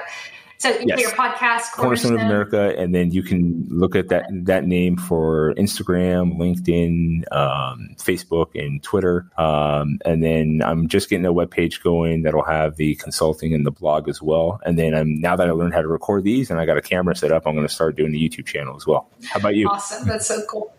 So 0.63 0.69
Yes. 0.85 1.01
your 1.01 1.11
podcast, 1.11 1.73
Cornerstone 1.73 2.13
of 2.15 2.21
America, 2.21 2.73
and 2.77 2.95
then 2.95 3.11
you 3.11 3.21
can 3.21 3.67
look 3.69 3.97
at 3.97 4.07
that 4.07 4.27
that 4.31 4.63
name 4.65 4.95
for 4.95 5.53
Instagram, 5.55 6.37
LinkedIn, 6.37 7.29
um, 7.35 7.89
Facebook, 7.97 8.51
and 8.55 8.81
Twitter. 8.81 9.25
Um, 9.37 9.99
and 10.05 10.23
then 10.23 10.61
I'm 10.63 10.87
just 10.87 11.09
getting 11.09 11.25
a 11.25 11.33
webpage 11.33 11.83
going 11.83 12.21
that'll 12.23 12.45
have 12.45 12.77
the 12.77 12.95
consulting 12.95 13.53
and 13.53 13.65
the 13.65 13.71
blog 13.71 14.07
as 14.07 14.21
well. 14.21 14.61
And 14.65 14.79
then 14.79 14.93
I'm 14.93 15.19
now 15.19 15.35
that 15.35 15.49
I 15.49 15.51
learned 15.51 15.73
how 15.73 15.81
to 15.81 15.87
record 15.89 16.23
these 16.23 16.49
and 16.49 16.61
I 16.61 16.65
got 16.65 16.77
a 16.77 16.81
camera 16.81 17.13
set 17.13 17.33
up, 17.33 17.45
I'm 17.45 17.55
going 17.55 17.67
to 17.67 17.73
start 17.73 17.97
doing 17.97 18.13
the 18.13 18.29
YouTube 18.29 18.45
channel 18.45 18.77
as 18.77 18.87
well. 18.87 19.09
How 19.25 19.41
about 19.41 19.55
you? 19.55 19.67
Awesome. 19.67 20.07
That's 20.07 20.27
so 20.27 20.43
cool. 20.49 20.73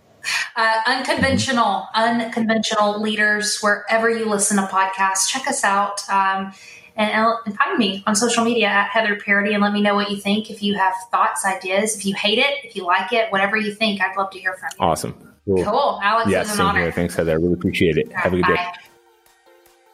Uh, 0.56 0.80
unconventional, 0.86 1.86
unconventional 1.94 3.02
leaders, 3.02 3.58
wherever 3.60 4.08
you 4.08 4.24
listen 4.24 4.56
to 4.56 4.62
podcasts, 4.62 5.28
check 5.28 5.46
us 5.46 5.62
out. 5.62 6.08
Um, 6.08 6.54
and, 6.96 7.34
and 7.46 7.56
find 7.56 7.78
me 7.78 8.02
on 8.06 8.14
social 8.16 8.44
media 8.44 8.66
at 8.68 8.88
Heather 8.88 9.16
Parady 9.16 9.52
and 9.54 9.62
let 9.62 9.72
me 9.72 9.80
know 9.82 9.94
what 9.94 10.10
you 10.10 10.16
think. 10.16 10.50
If 10.50 10.62
you 10.62 10.74
have 10.76 10.94
thoughts, 11.10 11.44
ideas, 11.44 11.96
if 11.96 12.06
you 12.06 12.14
hate 12.14 12.38
it, 12.38 12.64
if 12.64 12.76
you 12.76 12.84
like 12.84 13.12
it, 13.12 13.30
whatever 13.32 13.56
you 13.56 13.72
think, 13.74 14.00
I'd 14.00 14.16
love 14.16 14.30
to 14.30 14.38
hear 14.38 14.54
from 14.54 14.68
you. 14.78 14.86
Awesome. 14.86 15.14
Cool. 15.44 15.64
Cool. 15.64 16.00
Alex, 16.02 16.30
Yeah, 16.30 16.38
it 16.38 16.48
was 16.48 16.54
an 16.54 16.60
honor. 16.66 16.80
here. 16.82 16.92
Thanks, 16.92 17.14
Heather. 17.16 17.32
I 17.32 17.34
really 17.34 17.52
appreciate 17.54 17.98
it. 17.98 18.10
Have 18.12 18.32
a 18.32 18.36
good 18.36 18.46
day. 18.46 18.54
Bye. 18.54 18.74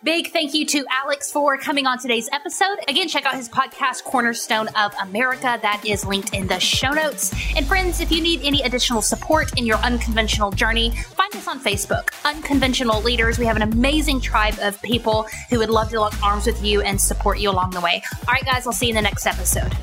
Big 0.02 0.28
thank 0.28 0.54
you 0.54 0.64
to 0.64 0.82
Alex 0.90 1.30
for 1.30 1.58
coming 1.58 1.86
on 1.86 1.98
today's 1.98 2.26
episode. 2.32 2.78
Again, 2.88 3.06
check 3.06 3.26
out 3.26 3.34
his 3.34 3.50
podcast, 3.50 4.02
Cornerstone 4.02 4.68
of 4.68 4.94
America. 5.02 5.58
That 5.60 5.82
is 5.84 6.06
linked 6.06 6.32
in 6.32 6.46
the 6.46 6.58
show 6.58 6.92
notes. 6.92 7.34
And 7.54 7.66
friends, 7.66 8.00
if 8.00 8.10
you 8.10 8.22
need 8.22 8.40
any 8.42 8.62
additional 8.62 9.02
support 9.02 9.58
in 9.58 9.66
your 9.66 9.76
unconventional 9.78 10.52
journey, 10.52 10.92
find 10.92 11.36
us 11.36 11.46
on 11.46 11.60
Facebook, 11.60 12.08
Unconventional 12.24 13.02
Leaders. 13.02 13.38
We 13.38 13.44
have 13.44 13.56
an 13.56 13.62
amazing 13.62 14.22
tribe 14.22 14.54
of 14.62 14.80
people 14.80 15.26
who 15.50 15.58
would 15.58 15.68
love 15.68 15.90
to 15.90 16.00
lock 16.00 16.14
arms 16.22 16.46
with 16.46 16.64
you 16.64 16.80
and 16.80 16.98
support 16.98 17.38
you 17.38 17.50
along 17.50 17.72
the 17.72 17.82
way. 17.82 18.02
All 18.26 18.32
right, 18.32 18.44
guys, 18.44 18.66
I'll 18.66 18.72
see 18.72 18.86
you 18.86 18.92
in 18.92 18.96
the 18.96 19.02
next 19.02 19.26
episode. 19.26 19.76